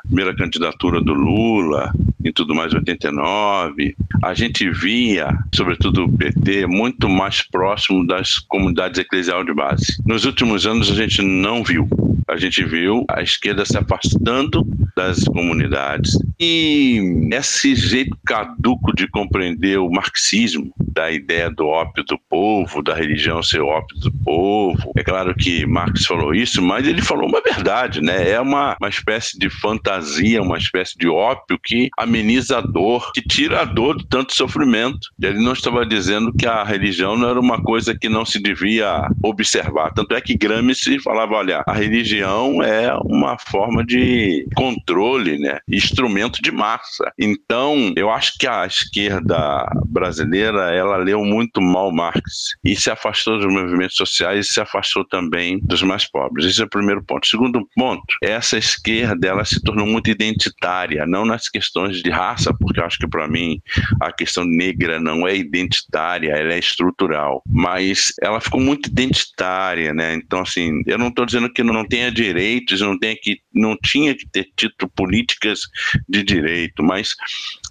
primeira 0.06 0.34
candidatura 0.34 1.00
do 1.00 1.14
Lula 1.14 1.92
e 2.24 2.32
tudo 2.32 2.54
mais, 2.54 2.74
89, 2.74 3.94
a 4.22 4.34
gente 4.34 4.68
via, 4.70 5.30
sobretudo 5.54 6.04
o 6.04 6.12
PT, 6.12 6.66
muito 6.66 7.08
mais 7.08 7.42
próximo 7.42 8.06
das 8.06 8.38
comunidades 8.38 8.98
eclesiais 8.98 9.46
de 9.46 9.54
base. 9.54 10.02
Nos 10.04 10.24
últimos 10.24 10.66
anos 10.66 10.90
a 10.90 10.94
gente 10.94 11.22
não 11.22 11.64
viu. 11.64 11.88
A 12.30 12.36
gente 12.36 12.62
viu 12.64 13.04
a 13.08 13.22
esquerda 13.22 13.64
se 13.64 13.76
afastando 13.76 14.64
das 14.96 15.24
comunidades. 15.24 16.16
E 16.38 17.28
esse 17.32 17.74
jeito 17.74 18.16
caduco 18.24 18.94
de 18.94 19.08
compreender 19.08 19.78
o 19.78 19.90
marxismo, 19.90 20.72
da 20.92 21.10
ideia 21.10 21.50
do 21.50 21.66
ópio 21.66 22.04
do 22.04 22.18
povo, 22.28 22.82
da 22.82 22.94
religião 22.94 23.42
ser 23.42 23.60
ópio 23.60 23.98
do 23.98 24.12
povo. 24.24 24.92
É 24.96 25.02
claro 25.02 25.34
que 25.34 25.66
Marx 25.66 26.04
falou 26.04 26.34
isso, 26.34 26.62
mas 26.62 26.86
ele 26.86 27.02
falou 27.02 27.28
uma 27.28 27.40
verdade, 27.40 28.00
né? 28.00 28.30
É 28.30 28.40
uma, 28.40 28.76
uma 28.80 28.88
espécie 28.88 29.38
de 29.38 29.48
fantasia, 29.48 30.42
uma 30.42 30.58
espécie 30.58 30.96
de 30.96 31.08
ópio 31.08 31.58
que 31.62 31.88
ameniza 31.98 32.58
a 32.58 32.60
dor, 32.60 33.12
que 33.12 33.22
tira 33.22 33.62
a 33.62 33.64
dor 33.64 33.96
de 33.96 34.06
tanto 34.06 34.34
sofrimento. 34.34 35.08
Ele 35.20 35.42
não 35.42 35.52
estava 35.52 35.84
dizendo 35.86 36.32
que 36.32 36.46
a 36.46 36.64
religião 36.64 37.16
não 37.16 37.30
era 37.30 37.40
uma 37.40 37.62
coisa 37.62 37.96
que 37.96 38.08
não 38.08 38.24
se 38.24 38.40
devia 38.40 39.08
observar. 39.22 39.92
Tanto 39.92 40.14
é 40.14 40.20
que 40.20 40.36
Gramsci 40.36 40.98
falava, 41.00 41.34
olha, 41.34 41.62
a 41.66 41.72
religião 41.72 42.62
é 42.62 42.92
uma 43.04 43.38
forma 43.38 43.84
de 43.84 44.46
controle, 44.54 45.38
né? 45.38 45.58
Instrumento 45.68 46.40
de 46.42 46.50
massa. 46.50 47.12
Então, 47.18 47.92
eu 47.96 48.10
acho 48.10 48.34
que 48.38 48.46
a 48.46 48.66
esquerda 48.66 49.66
brasileira, 49.86 50.74
ela 50.80 50.96
leu 50.96 51.24
muito 51.24 51.60
mal 51.60 51.92
Marx 51.92 52.54
e 52.64 52.74
se 52.74 52.90
afastou 52.90 53.38
dos 53.38 53.52
movimentos 53.52 53.96
sociais 53.96 54.46
e 54.46 54.52
se 54.52 54.60
afastou 54.60 55.04
também 55.04 55.60
dos 55.62 55.82
mais 55.82 56.10
pobres. 56.10 56.46
Esse 56.46 56.62
é 56.62 56.64
o 56.64 56.68
primeiro 56.68 57.04
ponto. 57.04 57.26
Segundo 57.26 57.66
ponto, 57.74 58.02
essa 58.22 58.58
esquerda, 58.58 59.28
ela 59.28 59.44
se 59.44 59.62
tornou 59.62 59.86
muito 59.86 60.10
identitária, 60.10 61.06
não 61.06 61.24
nas 61.24 61.48
questões 61.48 62.02
de 62.02 62.10
raça, 62.10 62.52
porque 62.58 62.80
eu 62.80 62.84
acho 62.84 62.98
que 62.98 63.08
para 63.08 63.28
mim 63.28 63.60
a 64.00 64.12
questão 64.12 64.44
negra 64.44 64.98
não 64.98 65.26
é 65.26 65.36
identitária, 65.36 66.32
ela 66.32 66.54
é 66.54 66.58
estrutural, 66.58 67.42
mas 67.46 68.12
ela 68.22 68.40
ficou 68.40 68.60
muito 68.60 68.88
identitária, 68.88 69.92
né? 69.92 70.14
Então 70.14 70.40
assim, 70.40 70.82
eu 70.86 70.98
não 70.98 71.08
estou 71.08 71.26
dizendo 71.26 71.52
que 71.52 71.62
não 71.62 71.86
tenha 71.86 72.10
direitos, 72.10 72.80
não 72.80 72.98
tenha 72.98 73.16
que 73.20 73.40
não 73.52 73.76
tinha 73.76 74.14
que 74.14 74.26
ter 74.26 74.48
tido 74.56 74.88
políticas 74.94 75.60
de 76.08 76.22
direito, 76.22 76.82
mas 76.82 77.14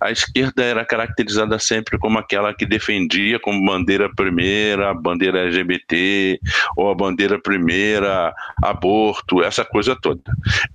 a 0.02 0.12
esquerda 0.12 0.64
era 0.64 0.86
caracterizada 0.86 1.58
sempre 1.58 1.98
como 1.98 2.20
aquela 2.20 2.54
que 2.54 2.66
defendia 2.66 2.99
como 3.42 3.66
bandeira 3.66 4.10
primeira 4.14 4.94
bandeira 4.94 5.40
LGBT 5.40 6.40
ou 6.76 6.90
a 6.90 6.96
bandeira 6.96 7.40
primeira 7.40 8.34
aborto, 8.64 9.44
essa 9.44 9.66
coisa 9.66 9.96
toda. 9.96 10.22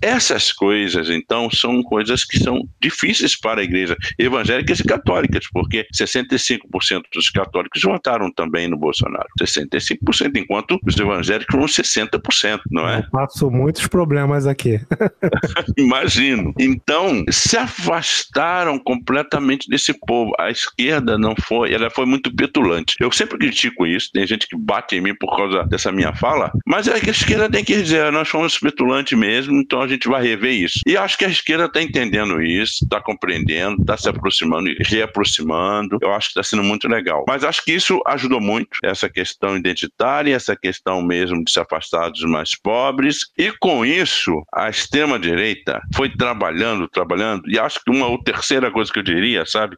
Essas 0.00 0.52
coisas, 0.52 1.08
então, 1.08 1.50
são 1.50 1.82
coisas 1.82 2.24
que 2.24 2.38
são 2.38 2.68
difíceis 2.80 3.38
para 3.38 3.60
a 3.60 3.64
igreja 3.64 3.96
evangélicas 4.18 4.80
e 4.80 4.84
católicas, 4.84 5.44
porque 5.52 5.86
65% 5.94 7.02
dos 7.12 7.30
católicos 7.30 7.82
votaram 7.82 8.30
também 8.32 8.68
no 8.68 8.76
Bolsonaro. 8.76 9.28
65%, 9.40 10.36
enquanto 10.36 10.78
os 10.86 10.96
evangélicos 10.96 11.54
vão 11.54 11.66
60%, 11.66 12.60
não 12.70 12.88
é? 12.88 12.98
Eu 13.00 13.10
passo 13.10 13.50
muitos 13.50 13.86
problemas 13.86 14.46
aqui. 14.46 14.80
Imagino. 15.76 16.52
Então, 16.58 17.24
se 17.30 17.56
afastaram 17.56 18.78
completamente 18.78 19.68
desse 19.68 19.92
povo. 20.06 20.32
A 20.38 20.50
esquerda 20.50 21.18
não 21.18 21.34
foi, 21.36 21.72
ela 21.72 21.90
foi 21.90 22.06
muito 22.14 22.34
petulante. 22.34 22.94
Eu 23.00 23.10
sempre 23.10 23.38
critico 23.38 23.86
isso, 23.86 24.10
tem 24.12 24.26
gente 24.26 24.46
que 24.46 24.56
bate 24.56 24.96
em 24.96 25.00
mim 25.00 25.14
por 25.14 25.36
causa 25.36 25.64
dessa 25.64 25.90
minha 25.90 26.14
fala, 26.14 26.50
mas 26.64 26.86
é 26.86 27.00
que 27.00 27.10
a 27.10 27.12
esquerda 27.12 27.50
tem 27.50 27.64
que 27.64 27.74
dizer, 27.74 28.10
nós 28.12 28.28
fomos 28.28 28.58
petulantes 28.58 29.18
mesmo, 29.18 29.60
então 29.60 29.82
a 29.82 29.88
gente 29.88 30.08
vai 30.08 30.22
rever 30.22 30.52
isso. 30.52 30.80
E 30.86 30.96
acho 30.96 31.18
que 31.18 31.24
a 31.24 31.28
esquerda 31.28 31.64
está 31.64 31.82
entendendo 31.82 32.40
isso, 32.40 32.84
está 32.84 33.00
compreendendo, 33.00 33.80
está 33.80 33.96
se 33.96 34.08
aproximando 34.08 34.68
e 34.68 34.76
reaproximando. 34.80 35.98
Eu 36.00 36.12
acho 36.14 36.28
que 36.28 36.40
está 36.40 36.42
sendo 36.42 36.62
muito 36.62 36.88
legal. 36.88 37.24
Mas 37.26 37.42
acho 37.42 37.64
que 37.64 37.72
isso 37.72 38.00
ajudou 38.06 38.40
muito, 38.40 38.78
essa 38.82 39.08
questão 39.08 39.56
identitária, 39.56 40.34
essa 40.34 40.56
questão 40.56 41.02
mesmo 41.02 41.44
de 41.44 41.50
se 41.50 41.58
afastar 41.58 42.10
dos 42.10 42.24
mais 42.24 42.54
pobres. 42.54 43.26
E 43.36 43.52
com 43.58 43.84
isso, 43.84 44.42
a 44.52 44.68
extrema-direita 44.68 45.80
foi 45.94 46.08
trabalhando, 46.08 46.88
trabalhando, 46.88 47.42
e 47.48 47.58
acho 47.58 47.80
que 47.82 47.90
uma 47.90 48.06
ou 48.06 48.22
terceira 48.22 48.70
coisa 48.70 48.92
que 48.92 48.98
eu 48.98 49.02
diria, 49.02 49.44
sabe? 49.44 49.76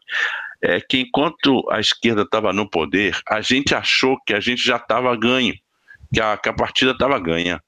É 0.62 0.81
que 0.81 1.01
enquanto 1.01 1.64
a 1.71 1.81
esquerda 1.81 2.23
estava 2.23 2.53
no 2.53 2.69
poder, 2.69 3.19
a 3.29 3.40
gente 3.40 3.75
achou 3.75 4.16
que 4.27 4.33
a 4.35 4.40
gente 4.40 4.62
já 4.62 4.77
estava 4.77 5.14
ganho, 5.16 5.55
que 6.12 6.21
a, 6.21 6.37
que 6.37 6.49
a 6.49 6.55
partida 6.55 6.92
estava 6.92 7.19
ganha. 7.19 7.61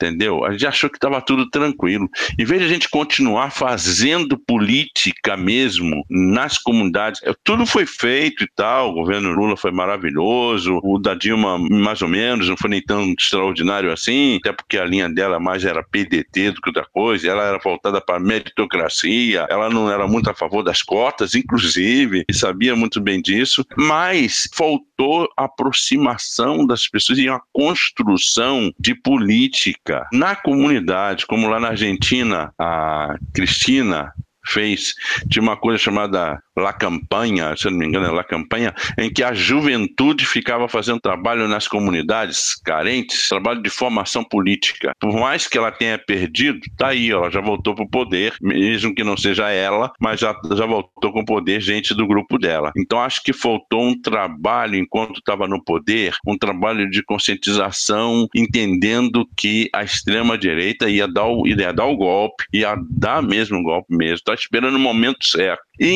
Entendeu? 0.00 0.44
A 0.44 0.52
gente 0.52 0.66
achou 0.66 0.88
que 0.88 0.96
estava 0.96 1.20
tudo 1.20 1.48
tranquilo. 1.50 2.08
Em 2.38 2.44
vez 2.44 2.62
de 2.62 2.66
a 2.66 2.70
gente 2.70 2.88
continuar 2.88 3.50
fazendo 3.50 4.38
política 4.38 5.36
mesmo 5.36 6.04
nas 6.08 6.56
comunidades, 6.56 7.20
é, 7.22 7.34
tudo 7.44 7.66
foi 7.66 7.84
feito 7.84 8.44
e 8.44 8.48
tal, 8.56 8.90
o 8.90 8.94
governo 8.94 9.32
Lula 9.32 9.56
foi 9.56 9.70
maravilhoso, 9.70 10.80
o 10.82 10.98
da 10.98 11.14
Dilma 11.14 11.58
mais 11.58 12.00
ou 12.00 12.08
menos, 12.08 12.48
não 12.48 12.56
foi 12.56 12.70
nem 12.70 12.82
tão 12.82 13.14
extraordinário 13.18 13.92
assim, 13.92 14.36
até 14.36 14.52
porque 14.52 14.78
a 14.78 14.84
linha 14.84 15.08
dela 15.08 15.38
mais 15.38 15.64
era 15.64 15.82
PDT 15.82 16.52
do 16.52 16.60
que 16.60 16.70
outra 16.70 16.86
coisa, 16.90 17.28
ela 17.28 17.44
era 17.44 17.58
voltada 17.58 18.00
para 18.00 18.18
meritocracia, 18.18 19.46
ela 19.50 19.68
não 19.68 19.90
era 19.90 20.06
muito 20.06 20.30
a 20.30 20.34
favor 20.34 20.62
das 20.62 20.82
cotas, 20.82 21.34
inclusive, 21.34 22.24
e 22.28 22.34
sabia 22.34 22.74
muito 22.74 23.00
bem 23.00 23.20
disso, 23.20 23.64
mas 23.76 24.48
faltou 24.54 25.28
aproximação 25.36 26.66
das 26.66 26.86
pessoas 26.86 27.18
e 27.18 27.28
uma 27.28 27.42
construção 27.52 28.72
de 28.78 28.94
política 28.94 29.89
na 30.12 30.34
comunidade, 30.36 31.26
como 31.26 31.48
lá 31.48 31.58
na 31.60 31.68
Argentina, 31.68 32.52
a 32.58 33.16
Cristina 33.34 34.12
fez, 34.46 34.94
tinha 35.28 35.42
uma 35.42 35.56
coisa 35.56 35.78
chamada 35.78 36.42
La 36.60 36.72
Campanha, 36.72 37.56
se 37.56 37.68
não 37.70 37.78
me 37.78 37.86
engano 37.86 38.06
é 38.06 38.10
La 38.10 38.24
Campanha, 38.24 38.74
em 38.98 39.12
que 39.12 39.22
a 39.22 39.32
juventude 39.32 40.26
ficava 40.26 40.68
fazendo 40.68 41.00
trabalho 41.00 41.48
nas 41.48 41.66
comunidades 41.66 42.54
carentes, 42.54 43.28
trabalho 43.28 43.62
de 43.62 43.70
formação 43.70 44.22
política. 44.22 44.92
Por 45.00 45.12
mais 45.14 45.46
que 45.46 45.58
ela 45.58 45.72
tenha 45.72 45.98
perdido, 45.98 46.60
tá 46.76 46.88
aí, 46.88 47.10
ela 47.10 47.30
já 47.30 47.40
voltou 47.40 47.74
para 47.74 47.84
o 47.84 47.88
poder, 47.88 48.34
mesmo 48.40 48.94
que 48.94 49.04
não 49.04 49.16
seja 49.16 49.50
ela, 49.50 49.92
mas 50.00 50.20
já, 50.20 50.34
já 50.54 50.66
voltou 50.66 51.12
com 51.12 51.20
o 51.20 51.24
poder 51.24 51.60
gente 51.60 51.94
do 51.94 52.06
grupo 52.06 52.38
dela. 52.38 52.72
Então 52.76 53.00
acho 53.00 53.22
que 53.22 53.32
faltou 53.32 53.82
um 53.82 54.00
trabalho 54.00 54.76
enquanto 54.76 55.18
estava 55.18 55.46
no 55.46 55.62
poder, 55.62 56.14
um 56.26 56.36
trabalho 56.36 56.88
de 56.90 57.02
conscientização, 57.02 58.28
entendendo 58.34 59.26
que 59.36 59.68
a 59.74 59.82
extrema 59.82 60.36
direita 60.36 60.88
ia 60.88 61.06
dar 61.06 61.26
o, 61.26 61.46
ia 61.46 61.72
dar 61.72 61.86
o 61.86 61.96
golpe, 61.96 62.44
ia 62.52 62.76
dar 62.90 63.22
mesmo 63.22 63.58
o 63.58 63.62
golpe 63.62 63.94
mesmo, 63.94 64.14
está 64.16 64.34
esperando 64.34 64.76
o 64.76 64.80
momento 64.80 65.24
certo. 65.24 65.62
E 65.78 65.94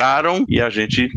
encontraram 0.00 0.44
e 0.48 0.60
a 0.60 0.70
gente 0.70 1.10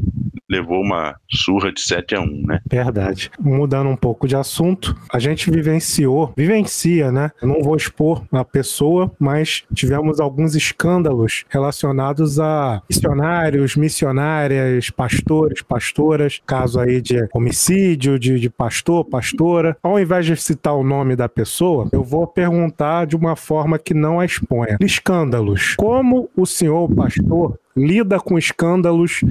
levou 0.50 0.82
uma 0.82 1.16
surra 1.32 1.72
de 1.72 1.82
7 1.82 2.16
a 2.16 2.22
1, 2.22 2.44
né? 2.46 2.60
Verdade. 2.70 3.32
Mudando 3.40 3.90
um 3.90 3.96
pouco 3.96 4.28
de 4.28 4.36
assunto, 4.36 4.96
a 5.12 5.18
gente 5.18 5.50
vivenciou, 5.50 6.32
vivencia, 6.38 7.12
né? 7.12 7.32
Não 7.42 7.64
vou 7.64 7.76
expor 7.76 8.24
a 8.32 8.46
pessoa, 8.46 9.12
mas 9.20 9.64
tivemos 9.74 10.20
alguns 10.20 10.54
escândalos 10.54 11.44
relacionados 11.50 12.40
a 12.40 12.84
missionários, 12.88 13.76
missionárias, 13.76 14.92
pastores, 14.92 15.62
pastoras, 15.64 16.40
caso 16.46 16.80
aí 16.80 17.02
de 17.02 17.28
homicídio, 17.34 18.20
de, 18.20 18.40
de 18.40 18.50
pastor, 18.50 19.06
pastora. 19.06 19.76
Ao 19.82 20.00
invés 20.00 20.26
de 20.26 20.36
citar 20.36 20.76
o 20.76 20.84
nome 20.84 21.16
da 21.16 21.28
pessoa, 21.28 21.90
eu 21.92 22.04
vou 22.04 22.28
perguntar 22.28 23.08
de 23.08 23.16
uma 23.16 23.36
forma 23.36 23.80
que 23.80 23.94
não 23.94 24.20
a 24.20 24.26
exponha. 24.26 24.78
Escândalos. 24.80 25.76
Como 25.78 26.30
o 26.36 26.46
senhor, 26.46 26.94
pastor, 26.94 27.58
lida 27.76 28.20
com 28.20 28.38
escândalos 28.38 29.22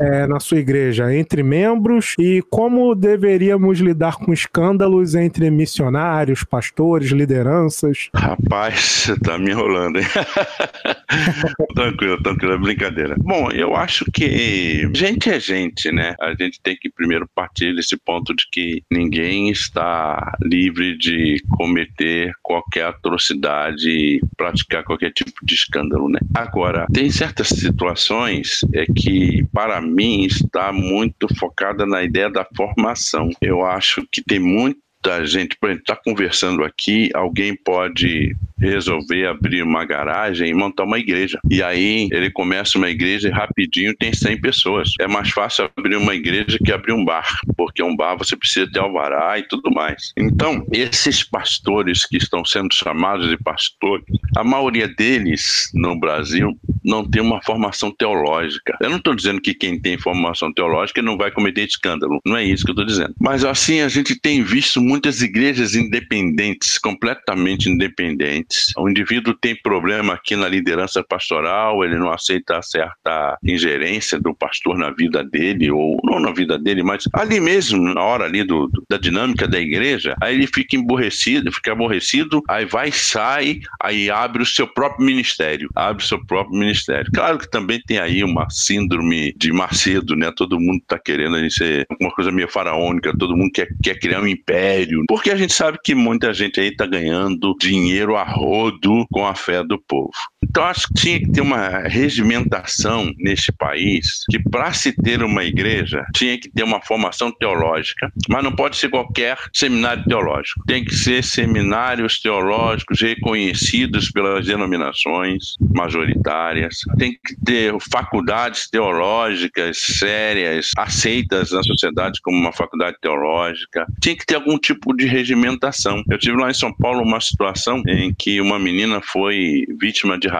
é, 0.00 0.26
na 0.26 0.40
sua 0.40 0.58
igreja 0.58 1.14
entre 1.14 1.42
membros 1.42 2.14
e 2.18 2.42
como 2.48 2.94
deveríamos 2.94 3.78
lidar 3.78 4.16
com 4.16 4.32
escândalos 4.32 5.14
entre 5.14 5.50
missionários, 5.50 6.42
pastores, 6.42 7.10
lideranças? 7.10 8.08
Rapaz, 8.14 8.80
você 8.80 9.20
tá 9.20 9.38
me 9.38 9.50
enrolando, 9.50 9.98
hein? 9.98 10.06
tranquilo, 11.74 12.22
tranquilo, 12.22 12.54
é 12.54 12.58
brincadeira. 12.58 13.14
Bom, 13.18 13.50
eu 13.50 13.76
acho 13.76 14.06
que 14.10 14.88
gente 14.94 15.28
é 15.28 15.38
gente, 15.38 15.92
né? 15.92 16.14
A 16.20 16.30
gente 16.30 16.60
tem 16.62 16.76
que 16.76 16.90
primeiro 16.90 17.28
partir 17.34 17.74
desse 17.74 17.96
ponto 17.96 18.34
de 18.34 18.44
que 18.50 18.82
ninguém 18.90 19.50
está 19.50 20.34
livre 20.40 20.96
de 20.96 21.42
cometer 21.50 22.32
qualquer 22.42 22.86
atrocidade, 22.86 24.20
praticar 24.36 24.82
qualquer 24.84 25.12
tipo 25.12 25.32
de 25.44 25.54
escândalo, 25.54 26.08
né? 26.08 26.20
Agora, 26.34 26.86
tem 26.92 27.10
certas 27.10 27.48
situações 27.70 28.60
é 28.74 28.84
que, 28.86 29.46
para 29.52 29.80
mim, 29.80 30.24
está 30.24 30.72
muito 30.72 31.32
focada 31.36 31.86
na 31.86 32.02
ideia 32.02 32.30
da 32.30 32.46
formação. 32.56 33.30
Eu 33.40 33.64
acho 33.64 34.06
que 34.10 34.22
tem 34.22 34.38
muita 34.38 35.24
gente, 35.24 35.56
por 35.58 35.70
exemplo, 35.70 35.82
está 35.82 35.96
conversando 35.96 36.62
aqui, 36.62 37.10
alguém 37.14 37.56
pode 37.56 38.36
resolver 38.60 39.26
abrir 39.26 39.62
uma 39.62 39.84
garagem 39.84 40.50
e 40.50 40.54
montar 40.54 40.84
uma 40.84 40.98
igreja. 40.98 41.40
E 41.50 41.62
aí 41.62 42.08
ele 42.12 42.30
começa 42.30 42.76
uma 42.76 42.90
igreja 42.90 43.28
e 43.28 43.32
rapidinho 43.32 43.96
tem 43.96 44.12
100 44.12 44.40
pessoas. 44.40 44.92
É 45.00 45.08
mais 45.08 45.30
fácil 45.30 45.70
abrir 45.76 45.96
uma 45.96 46.14
igreja 46.14 46.58
que 46.62 46.70
abrir 46.70 46.92
um 46.92 47.04
bar, 47.04 47.26
porque 47.56 47.82
um 47.82 47.96
bar 47.96 48.16
você 48.16 48.36
precisa 48.36 48.70
ter 48.70 48.80
alvará 48.80 49.38
e 49.38 49.48
tudo 49.48 49.70
mais. 49.70 50.12
Então, 50.16 50.66
esses 50.70 51.24
pastores 51.24 52.04
que 52.04 52.18
estão 52.18 52.44
sendo 52.44 52.74
chamados 52.74 53.28
de 53.28 53.38
pastores, 53.38 54.04
a 54.36 54.44
maioria 54.44 54.86
deles 54.86 55.70
no 55.72 55.98
Brasil 55.98 56.58
não 56.84 57.08
tem 57.08 57.22
uma 57.22 57.42
formação 57.42 57.90
teológica. 57.90 58.76
Eu 58.80 58.90
não 58.90 58.98
estou 58.98 59.14
dizendo 59.14 59.40
que 59.40 59.54
quem 59.54 59.78
tem 59.78 59.98
formação 59.98 60.52
teológica 60.52 61.02
não 61.02 61.16
vai 61.16 61.30
cometer 61.30 61.62
escândalo, 61.62 62.20
não 62.24 62.36
é 62.36 62.44
isso 62.44 62.64
que 62.64 62.70
eu 62.70 62.74
estou 62.74 62.86
dizendo. 62.86 63.14
Mas 63.18 63.44
assim, 63.44 63.80
a 63.80 63.88
gente 63.88 64.18
tem 64.18 64.42
visto 64.42 64.80
muitas 64.80 65.22
igrejas 65.22 65.74
independentes, 65.74 66.78
completamente 66.78 67.68
independentes, 67.68 68.72
o 68.76 68.88
indivíduo 68.88 69.34
tem 69.34 69.54
problema 69.54 70.14
aqui 70.14 70.36
na 70.36 70.48
liderança 70.48 71.02
pastoral, 71.02 71.84
ele 71.84 71.96
não 71.96 72.10
aceita 72.10 72.60
certa 72.62 73.38
ingerência 73.44 74.18
do 74.18 74.34
pastor 74.34 74.76
na 74.76 74.90
vida 74.90 75.24
dele, 75.24 75.70
ou 75.70 76.00
não 76.04 76.18
na 76.18 76.32
vida 76.32 76.58
dele, 76.58 76.82
mas 76.82 77.04
ali 77.12 77.40
mesmo, 77.40 77.82
na 77.94 78.02
hora 78.02 78.24
ali 78.24 78.42
do, 78.42 78.66
do 78.66 78.84
da 78.88 78.96
dinâmica 78.96 79.46
da 79.46 79.60
igreja, 79.60 80.16
aí 80.20 80.34
ele 80.34 80.46
fica 80.46 80.76
emborrecido, 80.76 81.52
fica 81.52 81.72
aborrecido, 81.72 82.42
aí 82.48 82.64
vai, 82.64 82.90
sai, 82.90 83.60
aí 83.80 84.10
abre 84.10 84.42
o 84.42 84.46
seu 84.46 84.66
próprio 84.66 85.06
ministério, 85.06 85.70
abre 85.76 86.02
o 86.02 86.06
seu 86.06 86.24
próprio 86.26 86.58
ministério. 86.58 86.69
Claro 87.12 87.38
que 87.38 87.50
também 87.50 87.80
tem 87.86 87.98
aí 87.98 88.22
uma 88.22 88.48
síndrome 88.50 89.32
de 89.36 89.52
Macedo, 89.52 90.16
né? 90.16 90.32
Todo 90.34 90.60
mundo 90.60 90.82
tá 90.86 90.98
querendo 90.98 91.36
ali 91.36 91.50
ser 91.50 91.86
uma 92.00 92.10
coisa 92.10 92.30
meio 92.30 92.48
faraônica, 92.48 93.16
todo 93.18 93.36
mundo 93.36 93.50
quer, 93.52 93.68
quer 93.82 93.98
criar 93.98 94.20
um 94.20 94.26
império, 94.26 95.04
porque 95.08 95.30
a 95.30 95.36
gente 95.36 95.52
sabe 95.52 95.78
que 95.82 95.94
muita 95.94 96.32
gente 96.32 96.60
aí 96.60 96.74
tá 96.74 96.86
ganhando 96.86 97.54
dinheiro 97.60 98.16
a 98.16 98.24
rodo 98.24 99.06
com 99.10 99.26
a 99.26 99.34
fé 99.34 99.62
do 99.64 99.78
povo. 99.78 100.10
Então 100.50 100.64
acho 100.64 100.88
que 100.88 100.94
tinha 100.94 101.20
que 101.20 101.30
ter 101.30 101.40
uma 101.40 101.78
regimentação 101.86 103.14
neste 103.18 103.52
país 103.52 104.24
que 104.28 104.42
para 104.50 104.72
se 104.72 104.92
ter 104.92 105.22
uma 105.22 105.44
igreja 105.44 106.04
tinha 106.12 106.36
que 106.38 106.50
ter 106.50 106.64
uma 106.64 106.82
formação 106.82 107.30
teológica, 107.30 108.12
mas 108.28 108.42
não 108.42 108.50
pode 108.50 108.76
ser 108.76 108.88
qualquer 108.88 109.38
seminário 109.54 110.02
teológico. 110.04 110.64
Tem 110.66 110.84
que 110.84 110.92
ser 110.92 111.22
seminários 111.22 112.20
teológicos 112.20 113.00
reconhecidos 113.00 114.10
pelas 114.10 114.44
denominações 114.44 115.54
majoritárias. 115.72 116.78
Tem 116.98 117.12
que 117.12 117.36
ter 117.44 117.72
faculdades 117.88 118.68
teológicas 118.68 119.78
sérias, 119.78 120.70
aceitas 120.76 121.52
na 121.52 121.62
sociedade 121.62 122.18
como 122.24 122.36
uma 122.36 122.52
faculdade 122.52 122.96
teológica. 123.00 123.86
Tinha 124.02 124.16
que 124.16 124.26
ter 124.26 124.34
algum 124.34 124.58
tipo 124.58 124.96
de 124.96 125.06
regimentação. 125.06 126.02
Eu 126.10 126.18
tive 126.18 126.36
lá 126.36 126.50
em 126.50 126.54
São 126.54 126.74
Paulo 126.74 127.02
uma 127.02 127.20
situação 127.20 127.80
em 127.86 128.12
que 128.12 128.40
uma 128.40 128.58
menina 128.58 129.00
foi 129.00 129.64
vítima 129.80 130.18
de 130.18 130.26
racismo 130.26 130.39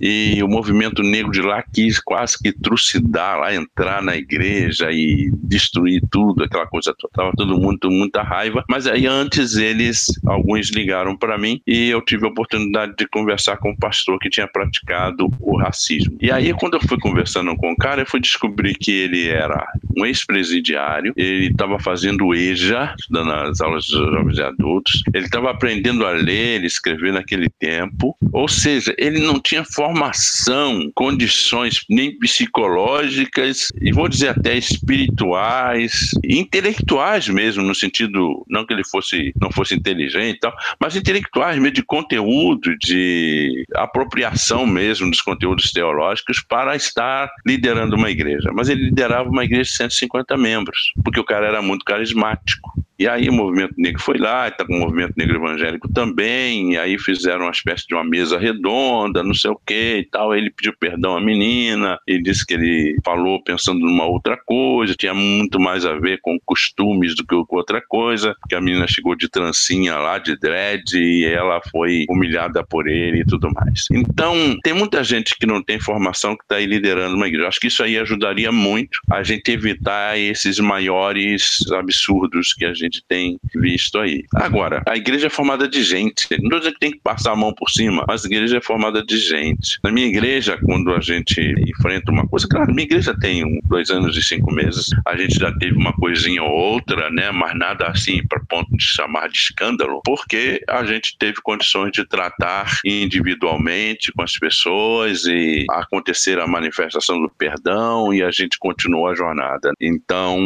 e 0.00 0.42
o 0.42 0.48
movimento 0.48 1.02
negro 1.02 1.30
de 1.30 1.42
lá 1.42 1.62
quis 1.62 2.00
quase 2.00 2.38
que 2.38 2.52
trucidar 2.52 3.38
lá, 3.38 3.54
entrar 3.54 4.02
na 4.02 4.16
igreja 4.16 4.90
e 4.90 5.30
destruir 5.42 6.02
tudo, 6.10 6.44
aquela 6.44 6.66
coisa 6.66 6.94
toda. 6.98 7.12
Tava 7.12 7.32
todo 7.36 7.58
mundo 7.58 7.78
com 7.82 7.90
muita 7.90 8.22
raiva, 8.22 8.64
mas 8.68 8.86
aí 8.86 9.06
antes 9.06 9.56
eles, 9.56 10.06
alguns 10.26 10.70
ligaram 10.70 11.16
para 11.16 11.38
mim 11.38 11.60
e 11.66 11.88
eu 11.88 12.02
tive 12.02 12.26
a 12.26 12.28
oportunidade 12.28 12.94
de 12.96 13.06
conversar 13.08 13.56
com 13.58 13.70
um 13.70 13.76
pastor 13.76 14.18
que 14.18 14.30
tinha 14.30 14.48
praticado 14.48 15.28
o 15.40 15.56
racismo. 15.56 16.16
E 16.20 16.30
aí 16.30 16.52
quando 16.54 16.74
eu 16.74 16.80
fui 16.80 16.98
conversando 16.98 17.54
com 17.56 17.72
o 17.72 17.76
cara, 17.76 18.02
eu 18.02 18.06
fui 18.06 18.20
descobrir 18.20 18.74
que 18.74 18.90
ele 18.90 19.28
era 19.28 19.66
um 19.96 20.04
ex-presidiário, 20.04 21.12
ele 21.16 21.48
estava 21.48 21.78
fazendo 21.78 22.34
EJA, 22.34 22.94
estudando 22.98 23.32
as 23.32 23.60
aulas 23.60 23.84
de 23.84 23.92
jovens 23.92 24.38
e 24.38 24.42
adultos, 24.42 25.02
ele 25.14 25.24
estava 25.24 25.50
aprendendo 25.50 26.06
a 26.06 26.10
ler, 26.10 26.64
escrever 26.64 27.12
naquele 27.12 27.48
tempo, 27.58 28.16
ou 28.32 28.48
seja, 28.48 28.94
ele 28.98 29.20
não 29.26 29.40
tinha 29.40 29.64
formação, 29.64 30.90
condições 30.94 31.84
nem 31.88 32.16
psicológicas 32.18 33.68
e 33.80 33.92
vou 33.92 34.08
dizer 34.08 34.28
até 34.28 34.56
espirituais, 34.56 36.10
intelectuais 36.24 37.28
mesmo, 37.28 37.62
no 37.62 37.74
sentido 37.74 38.44
não 38.48 38.64
que 38.64 38.72
ele 38.72 38.84
fosse 38.84 39.32
não 39.40 39.50
fosse 39.50 39.74
inteligente, 39.74 40.40
tal, 40.40 40.54
mas 40.80 40.96
intelectuais 40.96 41.58
mesmo 41.58 41.72
de 41.72 41.82
conteúdo, 41.82 42.76
de 42.78 43.64
apropriação 43.74 44.66
mesmo 44.66 45.10
dos 45.10 45.20
conteúdos 45.20 45.72
teológicos 45.72 46.40
para 46.40 46.76
estar 46.76 47.28
liderando 47.46 47.96
uma 47.96 48.10
igreja. 48.10 48.50
Mas 48.54 48.68
ele 48.68 48.84
liderava 48.84 49.28
uma 49.28 49.44
igreja 49.44 49.70
de 49.70 49.76
150 49.76 50.36
membros, 50.36 50.92
porque 51.04 51.20
o 51.20 51.24
cara 51.24 51.46
era 51.46 51.62
muito 51.62 51.84
carismático. 51.84 52.85
E 52.98 53.06
aí 53.06 53.28
o 53.28 53.32
movimento 53.32 53.74
negro 53.76 54.00
foi 54.00 54.16
lá, 54.18 54.48
está 54.48 54.64
com 54.64 54.74
o 54.74 54.80
movimento 54.80 55.14
negro 55.16 55.36
evangélico 55.36 55.92
também, 55.92 56.72
e 56.72 56.78
aí 56.78 56.98
fizeram 56.98 57.42
uma 57.42 57.50
espécie 57.50 57.86
de 57.86 57.94
uma 57.94 58.04
mesa 58.04 58.38
redonda, 58.38 59.22
não 59.22 59.34
sei 59.34 59.50
o 59.50 59.60
que 59.66 59.98
e 59.98 60.04
tal. 60.04 60.34
Ele 60.34 60.50
pediu 60.50 60.72
perdão 60.78 61.16
à 61.16 61.20
menina, 61.20 61.98
ele 62.06 62.22
disse 62.22 62.44
que 62.46 62.54
ele 62.54 62.96
falou 63.04 63.42
pensando 63.42 63.80
numa 63.80 64.06
outra 64.06 64.36
coisa, 64.36 64.94
tinha 64.94 65.14
muito 65.14 65.60
mais 65.60 65.84
a 65.84 65.98
ver 65.98 66.18
com 66.22 66.38
costumes 66.44 67.14
do 67.14 67.24
que 67.24 67.36
com 67.46 67.56
outra 67.56 67.82
coisa, 67.86 68.34
que 68.48 68.54
a 68.54 68.60
menina 68.60 68.86
chegou 68.88 69.14
de 69.14 69.28
trancinha 69.28 69.96
lá, 69.96 70.18
de 70.18 70.36
dread, 70.38 70.96
e 70.96 71.24
ela 71.26 71.60
foi 71.70 72.06
humilhada 72.08 72.64
por 72.64 72.88
ele 72.88 73.20
e 73.20 73.24
tudo 73.26 73.50
mais. 73.52 73.86
Então, 73.90 74.34
tem 74.62 74.72
muita 74.72 75.04
gente 75.04 75.36
que 75.38 75.46
não 75.46 75.62
tem 75.62 75.78
formação 75.78 76.36
que 76.36 76.44
está 76.44 76.56
aí 76.56 76.66
liderando 76.66 77.14
uma 77.14 77.28
igreja. 77.28 77.48
Acho 77.48 77.60
que 77.60 77.66
isso 77.66 77.82
aí 77.82 77.98
ajudaria 77.98 78.50
muito 78.50 79.00
a 79.10 79.22
gente 79.22 79.50
evitar 79.50 80.18
esses 80.18 80.58
maiores 80.58 81.60
absurdos 81.72 82.54
que 82.54 82.64
a 82.64 82.72
gente 82.72 82.85
tem 83.08 83.38
visto 83.54 83.98
aí. 83.98 84.24
Agora, 84.34 84.82
a 84.86 84.96
igreja 84.96 85.26
é 85.26 85.30
formada 85.30 85.68
de 85.68 85.82
gente. 85.82 86.26
Não 86.30 86.44
estou 86.44 86.58
dizendo 86.58 86.74
que 86.74 86.80
tem 86.80 86.90
que 86.92 87.00
passar 87.00 87.32
a 87.32 87.36
mão 87.36 87.52
por 87.52 87.68
cima, 87.70 88.04
mas 88.06 88.24
a 88.24 88.28
igreja 88.28 88.58
é 88.58 88.60
formada 88.60 89.04
de 89.04 89.18
gente. 89.18 89.78
Na 89.82 89.90
minha 89.90 90.06
igreja, 90.06 90.58
quando 90.64 90.92
a 90.92 91.00
gente 91.00 91.40
enfrenta 91.40 92.10
uma 92.10 92.26
coisa, 92.26 92.46
claro, 92.48 92.72
minha 92.72 92.84
igreja 92.84 93.16
tem 93.18 93.44
um, 93.44 93.60
dois 93.64 93.90
anos 93.90 94.16
e 94.16 94.22
cinco 94.22 94.52
meses, 94.52 94.86
a 95.06 95.16
gente 95.16 95.38
já 95.38 95.52
teve 95.52 95.76
uma 95.76 95.92
coisinha 95.92 96.42
ou 96.42 96.50
outra, 96.50 97.10
né? 97.10 97.30
Mas 97.30 97.56
nada 97.56 97.86
assim 97.86 98.26
para 98.26 98.40
ponto 98.48 98.76
de 98.76 98.84
chamar 98.84 99.28
de 99.28 99.38
escândalo, 99.38 100.00
porque 100.04 100.62
a 100.68 100.84
gente 100.84 101.16
teve 101.18 101.40
condições 101.42 101.92
de 101.92 102.04
tratar 102.06 102.80
individualmente 102.84 104.12
com 104.12 104.22
as 104.22 104.38
pessoas 104.38 105.24
e 105.26 105.64
acontecer 105.70 106.38
a 106.38 106.46
manifestação 106.46 107.20
do 107.20 107.28
perdão 107.28 108.12
e 108.12 108.22
a 108.22 108.30
gente 108.30 108.58
continuou 108.58 109.08
a 109.08 109.14
jornada. 109.14 109.72
Então, 109.80 110.38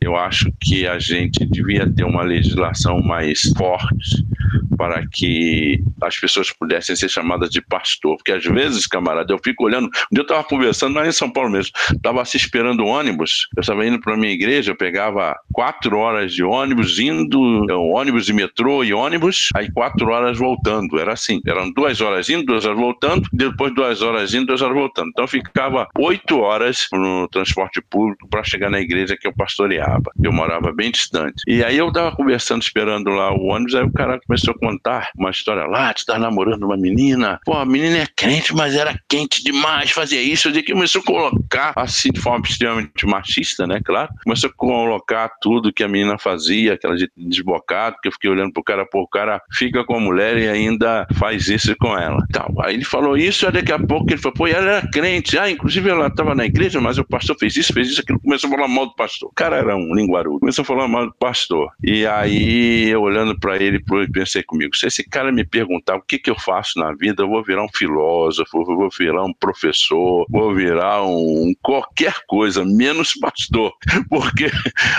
eu 0.00 0.16
acho 0.16 0.52
que 0.60 0.86
a 0.86 0.98
gente 0.98 1.44
devia 1.44 1.81
ter 1.86 2.04
uma 2.04 2.22
legislação 2.22 3.00
mais 3.00 3.40
forte 3.56 4.24
para 4.76 5.06
que 5.06 5.82
as 6.00 6.18
pessoas 6.18 6.50
pudessem 6.50 6.96
ser 6.96 7.08
chamadas 7.08 7.50
de 7.50 7.60
pastor, 7.60 8.16
porque 8.16 8.32
às 8.32 8.44
vezes, 8.44 8.86
camarada, 8.86 9.32
eu 9.32 9.38
fico 9.38 9.64
olhando, 9.64 9.86
um 9.86 10.16
eu 10.16 10.22
estava 10.22 10.42
conversando 10.44 10.94
lá 10.94 11.06
em 11.06 11.12
São 11.12 11.30
Paulo 11.30 11.50
mesmo, 11.50 11.72
estava 11.92 12.24
se 12.24 12.36
esperando 12.36 12.84
ônibus, 12.84 13.48
eu 13.56 13.60
estava 13.60 13.86
indo 13.86 14.00
para 14.00 14.16
minha 14.16 14.32
igreja, 14.32 14.72
eu 14.72 14.76
pegava 14.76 15.36
quatro 15.52 15.98
horas 15.98 16.32
de 16.32 16.42
ônibus, 16.42 16.98
indo, 16.98 17.66
é, 17.70 17.74
ônibus 17.74 18.28
e 18.28 18.32
metrô 18.32 18.84
e 18.84 18.92
ônibus, 18.92 19.48
aí 19.54 19.70
quatro 19.70 20.10
horas 20.10 20.38
voltando, 20.38 20.98
era 20.98 21.12
assim, 21.12 21.40
eram 21.46 21.70
duas 21.72 22.00
horas 22.00 22.28
indo, 22.28 22.44
duas 22.44 22.64
horas 22.64 22.78
voltando, 22.78 23.28
depois 23.32 23.74
duas 23.74 24.02
horas 24.02 24.34
indo, 24.34 24.46
duas 24.46 24.62
horas 24.62 24.76
voltando, 24.76 25.10
então 25.10 25.26
ficava 25.26 25.88
oito 25.98 26.40
horas 26.40 26.86
no 26.92 27.28
transporte 27.28 27.80
público 27.82 28.28
para 28.28 28.44
chegar 28.44 28.70
na 28.70 28.80
igreja 28.80 29.16
que 29.16 29.26
eu 29.26 29.34
pastoreava, 29.34 30.10
eu 30.22 30.32
morava 30.32 30.72
bem 30.72 30.90
distante, 30.90 31.42
e 31.46 31.62
aí 31.62 31.71
eu 31.76 31.88
estava 31.88 32.14
conversando, 32.14 32.62
esperando 32.62 33.10
lá 33.10 33.32
o 33.32 33.46
ônibus, 33.46 33.74
aí 33.74 33.84
o 33.84 33.92
cara 33.92 34.20
começou 34.26 34.54
a 34.54 34.58
contar 34.58 35.10
uma 35.16 35.30
história 35.30 35.64
lá, 35.64 35.92
tu 35.92 36.04
tá 36.04 36.18
namorando 36.18 36.64
uma 36.64 36.76
menina, 36.76 37.40
pô, 37.44 37.54
a 37.54 37.64
menina 37.64 37.98
é 37.98 38.06
crente, 38.16 38.54
mas 38.54 38.74
era 38.74 38.98
quente 39.08 39.42
demais, 39.42 39.90
fazia 39.90 40.22
isso, 40.22 40.48
eu 40.48 40.52
que 40.52 40.72
começou 40.72 41.00
a 41.00 41.04
colocar, 41.04 41.72
assim, 41.76 42.10
de 42.10 42.20
forma 42.20 42.44
extremamente 42.46 43.06
machista, 43.06 43.66
né, 43.66 43.80
claro, 43.84 44.10
começou 44.24 44.50
a 44.50 44.52
colocar 44.52 45.30
tudo 45.40 45.72
que 45.72 45.82
a 45.82 45.88
menina 45.88 46.18
fazia, 46.18 46.74
aquela 46.74 46.96
de 46.96 47.10
desbocado, 47.16 47.96
que 48.02 48.08
eu 48.08 48.12
fiquei 48.12 48.30
olhando 48.30 48.52
pro 48.52 48.62
cara, 48.62 48.86
pô, 48.86 49.02
o 49.02 49.08
cara 49.08 49.40
fica 49.52 49.84
com 49.84 49.96
a 49.96 50.00
mulher 50.00 50.36
e 50.38 50.48
ainda 50.48 51.06
faz 51.14 51.48
isso 51.48 51.74
com 51.76 51.96
ela. 51.96 52.24
Então, 52.28 52.46
aí 52.60 52.74
ele 52.74 52.84
falou 52.84 53.16
isso, 53.16 53.46
aí 53.46 53.52
daqui 53.52 53.72
a 53.72 53.78
pouco 53.78 54.10
ele 54.10 54.20
falou, 54.20 54.34
pô, 54.34 54.46
ela 54.46 54.70
era 54.70 54.90
crente, 54.90 55.38
ah, 55.38 55.50
inclusive 55.50 55.88
ela 55.88 56.06
estava 56.06 56.34
na 56.34 56.44
igreja, 56.44 56.80
mas 56.80 56.98
o 56.98 57.04
pastor 57.04 57.36
fez 57.38 57.56
isso, 57.56 57.72
fez 57.72 57.88
isso, 57.88 58.00
aquilo, 58.00 58.20
começou 58.20 58.48
a 58.48 58.52
falar 58.52 58.68
mal 58.68 58.86
do 58.86 58.94
pastor. 58.94 59.28
O 59.30 59.34
cara 59.34 59.56
era 59.56 59.76
um 59.76 59.94
linguarudo, 59.94 60.40
começou 60.40 60.62
a 60.62 60.66
falar 60.66 60.88
mal 60.88 61.06
do 61.06 61.14
pastor. 61.18 61.61
E 61.82 62.06
aí, 62.06 62.88
eu 62.88 63.02
olhando 63.02 63.38
para 63.38 63.56
ele, 63.56 63.82
pensei 64.12 64.42
comigo, 64.42 64.76
se 64.76 64.86
esse 64.86 65.04
cara 65.08 65.32
me 65.32 65.44
perguntar 65.44 65.96
o 65.96 66.02
que, 66.02 66.18
que 66.18 66.30
eu 66.30 66.38
faço 66.38 66.78
na 66.78 66.92
vida, 66.94 67.22
eu 67.22 67.28
vou 67.28 67.42
virar 67.42 67.64
um 67.64 67.72
filósofo, 67.74 68.64
vou 68.64 68.88
virar 68.96 69.24
um 69.24 69.32
professor, 69.32 70.26
vou 70.30 70.54
virar 70.54 71.04
um 71.04 71.52
qualquer 71.62 72.14
coisa, 72.26 72.64
menos 72.64 73.14
pastor, 73.14 73.72
porque 74.08 74.50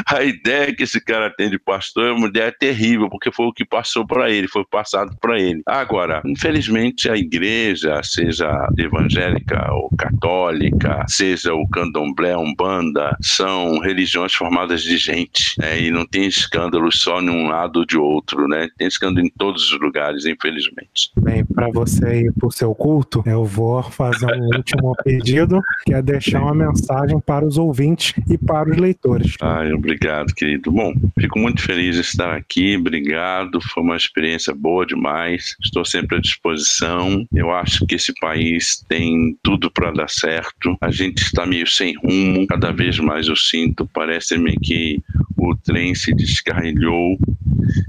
a 0.08 0.23
ideia 0.23 0.73
que 0.76 0.84
esse 0.84 0.99
cara 1.04 1.34
tem 1.36 1.49
de 1.49 1.60
pastor 1.60 2.10
é 2.10 2.12
uma 2.12 2.28
ideia 2.28 2.52
terrível, 2.52 3.10
porque 3.10 3.32
foi 3.32 3.47
o 3.47 3.54
que 3.54 3.65
passou 3.65 4.06
para 4.06 4.30
ele, 4.30 4.47
foi 4.47 4.63
passado 4.65 5.15
para 5.19 5.39
ele. 5.39 5.62
Agora, 5.65 6.21
infelizmente, 6.26 7.10
a 7.10 7.15
igreja, 7.15 8.02
seja 8.04 8.67
evangélica 8.78 9.71
ou 9.71 9.89
católica, 9.97 11.06
seja 11.08 11.54
o 11.54 11.67
candomblé, 11.67 12.36
umbanda, 12.38 13.17
são 13.21 13.80
religiões 13.80 14.34
formadas 14.34 14.82
de 14.82 14.97
gente, 14.97 15.54
né? 15.60 15.80
e 15.82 15.91
não 15.91 16.06
tem 16.06 16.28
escândalos 16.54 17.02
só 17.02 17.20
num 17.20 17.48
lado 17.48 17.78
ou 17.78 17.86
de 17.86 17.98
outro, 17.98 18.48
né? 18.48 18.70
Tem 18.78 18.88
escândalo 18.88 19.26
em 19.26 19.30
todos 19.30 19.72
os 19.72 19.80
lugares, 19.80 20.26
infelizmente. 20.26 21.12
Bem, 21.20 21.44
para 21.44 21.70
você 21.72 22.22
ir 22.22 22.34
para 22.34 22.48
o 22.48 22.52
seu 22.52 22.76
culto, 22.76 23.24
eu 23.26 23.44
vou 23.44 23.82
fazer 23.82 24.28
um 24.28 24.46
último 24.56 24.96
pedido, 25.04 25.60
que 25.86 25.94
é 25.94 26.02
deixar 26.02 26.42
uma 26.42 26.54
mensagem 26.54 27.20
para 27.20 27.46
os 27.46 27.58
ouvintes 27.58 28.13
e 28.30 28.38
para 28.38 28.70
os 28.70 28.78
leitores. 28.78 29.36
Ai, 29.42 29.74
obrigado, 29.74 30.34
querido. 30.34 30.72
Bom, 30.72 30.94
fico 31.20 31.39
muito 31.39 31.62
feliz 31.62 31.96
de 31.96 32.02
estar 32.02 32.36
aqui, 32.36 32.78
obrigado, 32.78 33.60
foi 33.62 33.82
uma 33.82 33.98
experiência 33.98 34.54
boa 34.54 34.86
demais, 34.86 35.56
estou 35.63 35.84
sempre 35.84 36.18
à 36.18 36.22
disposição. 36.22 37.26
Eu 37.34 37.52
acho 37.52 37.86
que 37.88 37.96
esse 37.96 38.13
país 38.20 38.84
tem 38.88 39.36
tudo 39.42 39.72
para 39.72 39.92
dar 39.92 40.10
certo, 40.10 40.78
a 40.80 40.92
gente 40.92 41.24
está 41.24 41.46
meio 41.46 41.68
sem 41.68 41.96
rumo, 41.96 42.46
cada 42.48 42.72
vez 42.72 43.00
mais 43.00 43.28
eu 43.28 43.36
sinto, 43.36 43.89
parece-me 43.92 44.56
que 44.58 45.02
o 45.49 45.56
trem 45.56 45.93
se 45.93 46.13
descarrilhou 46.13 47.17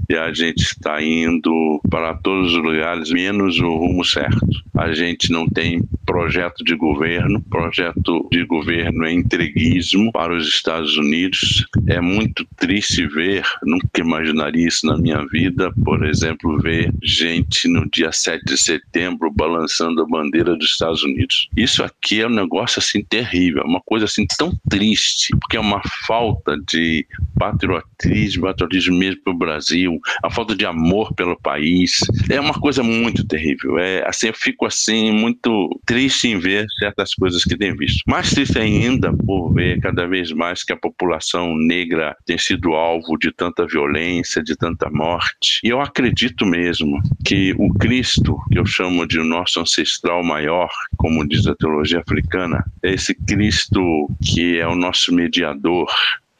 e 0.09 0.15
a 0.15 0.33
gente 0.33 0.61
está 0.61 1.01
indo 1.01 1.81
para 1.89 2.13
todos 2.15 2.53
os 2.53 2.63
lugares, 2.63 3.11
menos 3.11 3.59
o 3.59 3.75
rumo 3.75 4.03
certo. 4.03 4.45
A 4.73 4.93
gente 4.93 5.31
não 5.31 5.47
tem 5.47 5.81
projeto 6.05 6.63
de 6.63 6.75
governo, 6.75 7.41
projeto 7.49 8.27
de 8.31 8.45
governo 8.45 9.05
é 9.05 9.11
entreguismo 9.11 10.11
para 10.11 10.35
os 10.35 10.47
Estados 10.47 10.97
Unidos. 10.97 11.65
É 11.87 11.99
muito 11.99 12.45
triste 12.57 13.07
ver, 13.07 13.43
nunca 13.63 13.99
imaginaria 13.99 14.67
isso 14.67 14.85
na 14.85 14.97
minha 14.97 15.25
vida, 15.25 15.71
por 15.83 16.05
exemplo, 16.05 16.59
ver 16.59 16.93
gente 17.01 17.67
no 17.67 17.89
dia 17.89 18.11
7 18.11 18.45
de 18.45 18.57
setembro 18.57 19.31
balançando 19.31 20.01
a 20.01 20.07
bandeira 20.07 20.55
dos 20.55 20.71
Estados 20.71 21.03
Unidos. 21.03 21.49
Isso 21.55 21.83
aqui 21.83 22.21
é 22.21 22.27
um 22.27 22.31
negócio 22.31 22.79
assim 22.79 23.03
terrível, 23.03 23.63
é 23.63 23.65
uma 23.65 23.81
coisa 23.81 24.05
assim 24.05 24.25
tão 24.37 24.53
triste, 24.69 25.35
porque 25.39 25.57
é 25.57 25.59
uma 25.59 25.81
falta 26.05 26.57
de 26.67 27.05
patriotismo, 27.37 27.94
patriotismo 28.41 28.97
mesmo 28.97 29.21
para 29.23 29.33
o 29.33 29.37
Brasil, 29.37 29.99
a 30.23 30.29
falta 30.29 30.55
de 30.55 30.65
amor 30.65 31.13
pelo 31.13 31.39
país. 31.39 31.99
É 32.29 32.39
uma 32.39 32.53
coisa 32.53 32.83
muito 32.83 33.25
terrível. 33.25 33.77
É 33.77 34.07
assim, 34.07 34.27
eu 34.27 34.33
fico 34.33 34.65
assim 34.65 35.11
muito 35.11 35.69
triste 35.85 36.27
em 36.27 36.39
ver 36.39 36.65
certas 36.79 37.13
coisas 37.13 37.43
que 37.43 37.57
tem 37.57 37.75
visto. 37.75 38.01
Mais 38.07 38.31
triste 38.31 38.57
ainda 38.57 39.13
por 39.13 39.53
ver 39.53 39.79
cada 39.79 40.07
vez 40.07 40.31
mais 40.31 40.63
que 40.63 40.73
a 40.73 40.77
população 40.77 41.55
negra 41.57 42.15
tem 42.25 42.37
sido 42.37 42.73
alvo 42.73 43.17
de 43.17 43.31
tanta 43.31 43.65
violência, 43.65 44.43
de 44.43 44.55
tanta 44.55 44.89
morte. 44.89 45.59
E 45.63 45.69
eu 45.69 45.81
acredito 45.81 46.45
mesmo 46.45 46.99
que 47.25 47.53
o 47.57 47.73
Cristo, 47.73 48.37
que 48.51 48.59
eu 48.59 48.65
chamo 48.65 49.07
de 49.07 49.19
nosso 49.19 49.59
ancestral 49.59 50.23
maior, 50.23 50.69
como 50.97 51.27
diz 51.27 51.45
a 51.47 51.55
teologia 51.55 51.99
africana, 51.99 52.63
é 52.83 52.93
esse 52.93 53.13
Cristo 53.13 54.09
que 54.23 54.59
é 54.59 54.67
o 54.67 54.75
nosso 54.75 55.13
mediador, 55.13 55.87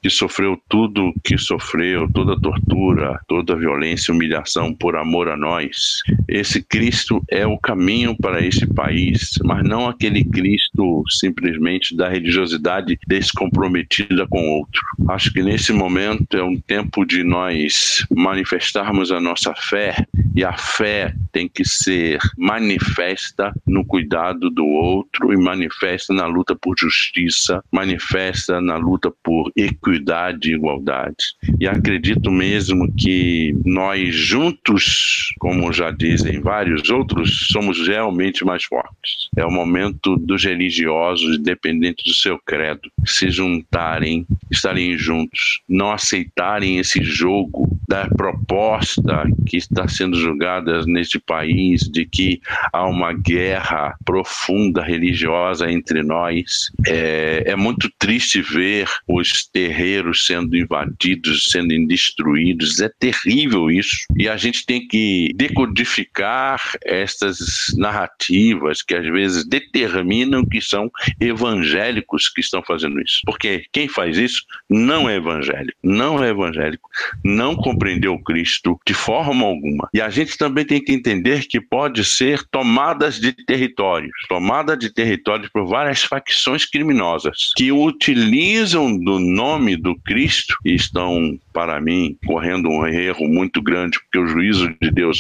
que 0.06 0.10
sofreu 0.12 0.56
tudo 0.70 1.16
que 1.24 1.36
sofreu, 1.36 2.08
toda 2.14 2.40
tortura, 2.40 3.20
toda 3.28 3.56
violência, 3.56 4.14
humilhação 4.14 4.72
por 4.72 4.96
amor 4.96 5.28
a 5.28 5.36
nós. 5.36 6.04
Esse 6.28 6.62
Cristo 6.62 7.24
é 7.28 7.48
o 7.48 7.58
caminho 7.58 8.16
para 8.16 8.40
esse 8.46 8.68
país, 8.68 9.32
mas 9.44 9.68
não 9.68 9.88
aquele 9.88 10.24
Cristo 10.24 11.02
simplesmente 11.10 11.98
da 11.98 12.08
religiosidade 12.08 13.00
descomprometida 13.08 14.28
com 14.28 14.40
o 14.40 14.60
outro. 14.60 14.84
Acho 15.10 15.34
que 15.34 15.42
nesse 15.42 15.74
momento 15.74 16.38
é 16.38 16.44
um 16.44 16.60
tempo 16.60 17.04
de 17.04 17.24
nós 17.24 18.06
manifestarmos 18.16 19.12
a 19.12 19.20
nossa 19.20 19.56
fé 19.56 20.06
e 20.36 20.44
a 20.44 20.56
fé 20.56 21.16
tem 21.32 21.50
que 21.50 21.66
ser 21.66 22.20
manifesta 22.38 23.52
no 23.66 23.84
cuidado 23.84 24.52
do 24.52 24.68
outro 24.68 25.34
e 25.34 25.38
manifesta 25.38 26.14
na 26.14 26.28
luta 26.28 26.56
por 26.56 26.76
justiça, 26.78 27.64
manifesta 27.72 28.62
na 28.62 28.78
luta 28.78 29.12
por 29.24 29.52
equidade 29.56 29.95
equidade 29.96 30.50
e 30.50 30.56
igualdade. 30.56 31.16
E 31.60 31.68
acredito 31.68 32.30
mesmo 32.30 32.92
que 32.94 33.56
nós 33.66 34.14
juntos, 34.14 35.34
como 35.40 35.72
já 35.72 35.92
dizem 35.92 36.42
vários 36.42 36.90
outros, 36.90 37.48
somos 37.52 37.88
realmente 37.88 38.44
mais 38.44 38.64
fortes. 38.64 39.30
É 39.36 39.46
o 39.46 39.52
momento 39.52 40.18
dos 40.18 40.44
religiosos, 40.44 41.38
independente 41.38 42.04
do 42.04 42.14
seu 42.14 42.40
credo, 42.46 42.90
se 43.06 43.30
juntarem, 43.30 44.26
estarem 44.52 44.98
juntos, 44.98 45.62
não 45.68 45.92
aceitarem 45.92 46.78
esse 46.78 47.04
jogo 47.04 47.68
da 47.96 48.10
proposta 48.10 49.26
que 49.48 49.56
está 49.56 49.88
sendo 49.88 50.20
julgada 50.20 50.86
neste 50.86 51.18
país 51.18 51.82
de 51.82 52.06
que 52.06 52.42
há 52.74 52.86
uma 52.86 53.14
guerra 53.14 53.96
profunda 54.04 54.84
religiosa 54.84 55.72
entre 55.72 56.04
nós. 56.04 56.70
É, 56.86 57.44
é 57.46 57.56
muito 57.56 57.90
triste 57.98 58.42
ver 58.42 58.90
os 59.08 59.48
terreiros 59.48 60.26
sendo 60.26 60.58
invadidos, 60.58 61.46
sendo 61.46 61.66
destruídos. 61.88 62.82
É 62.82 62.90
terrível 63.00 63.72
isso. 63.72 63.96
E 64.18 64.28
a 64.28 64.36
gente 64.36 64.66
tem 64.66 64.86
que 64.86 65.32
decodificar 65.36 66.62
estas 66.84 67.38
narrativas 67.78 68.82
que 68.82 68.96
às 68.96 69.06
vezes 69.06 69.48
determinam 69.48 70.44
que 70.46 70.60
são 70.60 70.92
evangélicos 71.20 72.30
que 72.30 72.42
estão 72.42 72.62
fazendo 72.64 73.00
isso. 73.02 73.22
Porque 73.26 73.64
quem 73.72 73.88
faz 73.88 74.18
isso 74.18 74.44
não 74.70 75.10
é 75.10 75.16
evangélico, 75.16 75.78
não 75.84 76.24
é 76.24 76.30
evangélico, 76.30 76.90
não 77.24 77.56
compreendeu 77.86 78.18
Cristo 78.20 78.80
de 78.86 78.94
forma 78.94 79.46
alguma. 79.46 79.88
E 79.94 80.02
a 80.02 80.10
gente 80.10 80.38
também 80.38 80.66
tem 80.66 80.84
que 80.84 80.92
entender 80.92 81.46
que 81.48 81.62
pode 81.62 82.04
ser 82.04 82.44
tomadas 82.50 83.20
de 83.20 83.32
territórios, 83.32 84.12
tomada 84.28 84.76
de 84.76 84.92
territórios 84.92 85.50
por 85.50 85.68
várias 85.68 86.04
facções 86.04 86.66
criminosas 86.66 87.52
que 87.56 87.72
utilizam 87.72 88.98
do 88.98 89.20
nome 89.20 89.76
do 89.76 89.96
Cristo 90.00 90.56
e 90.66 90.74
estão, 90.74 91.38
para 91.54 91.80
mim, 91.80 92.18
correndo 92.26 92.70
um 92.70 92.88
erro 92.88 93.28
muito 93.28 93.62
grande, 93.62 94.00
porque 94.00 94.20
o 94.20 94.28
juízo 94.28 94.74
de 94.82 94.90
Deus 94.90 95.20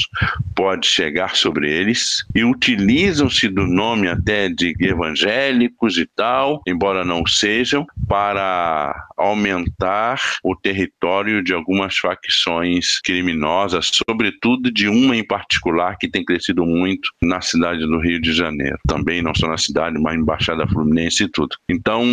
pode 0.56 0.88
chegar 0.88 1.36
sobre 1.36 1.72
eles 1.72 2.26
e 2.34 2.44
utilizam-se 2.44 3.48
do 3.48 3.68
nome 3.68 4.08
até 4.08 4.50
de 4.50 4.74
evangélicos 4.80 5.98
e 5.98 6.08
tal, 6.16 6.62
embora 6.68 7.06
não 7.06 7.26
sejam, 7.28 7.86
para 8.08 9.08
aumentar 9.18 10.20
o 10.44 10.56
território 10.56 11.44
de 11.44 11.54
algumas 11.54 11.98
facções 11.98 12.55
criminosas, 13.04 13.92
sobretudo 14.08 14.72
de 14.72 14.88
uma 14.88 15.16
em 15.16 15.26
particular 15.26 15.98
que 15.98 16.10
tem 16.10 16.24
crescido 16.24 16.66
muito 16.66 17.10
na 17.22 17.42
cidade 17.42 17.86
do 17.86 18.00
Rio 18.00 18.22
de 18.22 18.34
Janeiro. 18.34 18.78
Também 18.88 19.22
não 19.22 19.34
só 19.34 19.48
na 19.48 19.58
cidade, 19.58 20.00
mas 20.00 20.18
embaixada 20.18 20.68
Fluminense 20.68 21.24
e 21.24 21.28
tudo. 21.28 21.56
Então, 21.70 22.04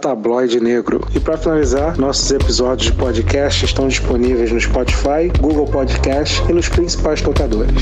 tabloidenegro. 0.00 1.00
E 1.14 1.20
para 1.20 1.36
finalizar, 1.36 1.98
nossos 1.98 2.30
episódios 2.30 2.90
de 2.90 2.98
podcast 2.98 3.64
estão 3.64 3.88
disponíveis 3.88 4.52
no 4.52 4.60
Spotify, 4.60 5.30
Google 5.40 5.66
Podcast 5.66 6.42
e 6.48 6.52
nos 6.52 6.68
principais 6.68 7.22
tocadores. 7.22 7.74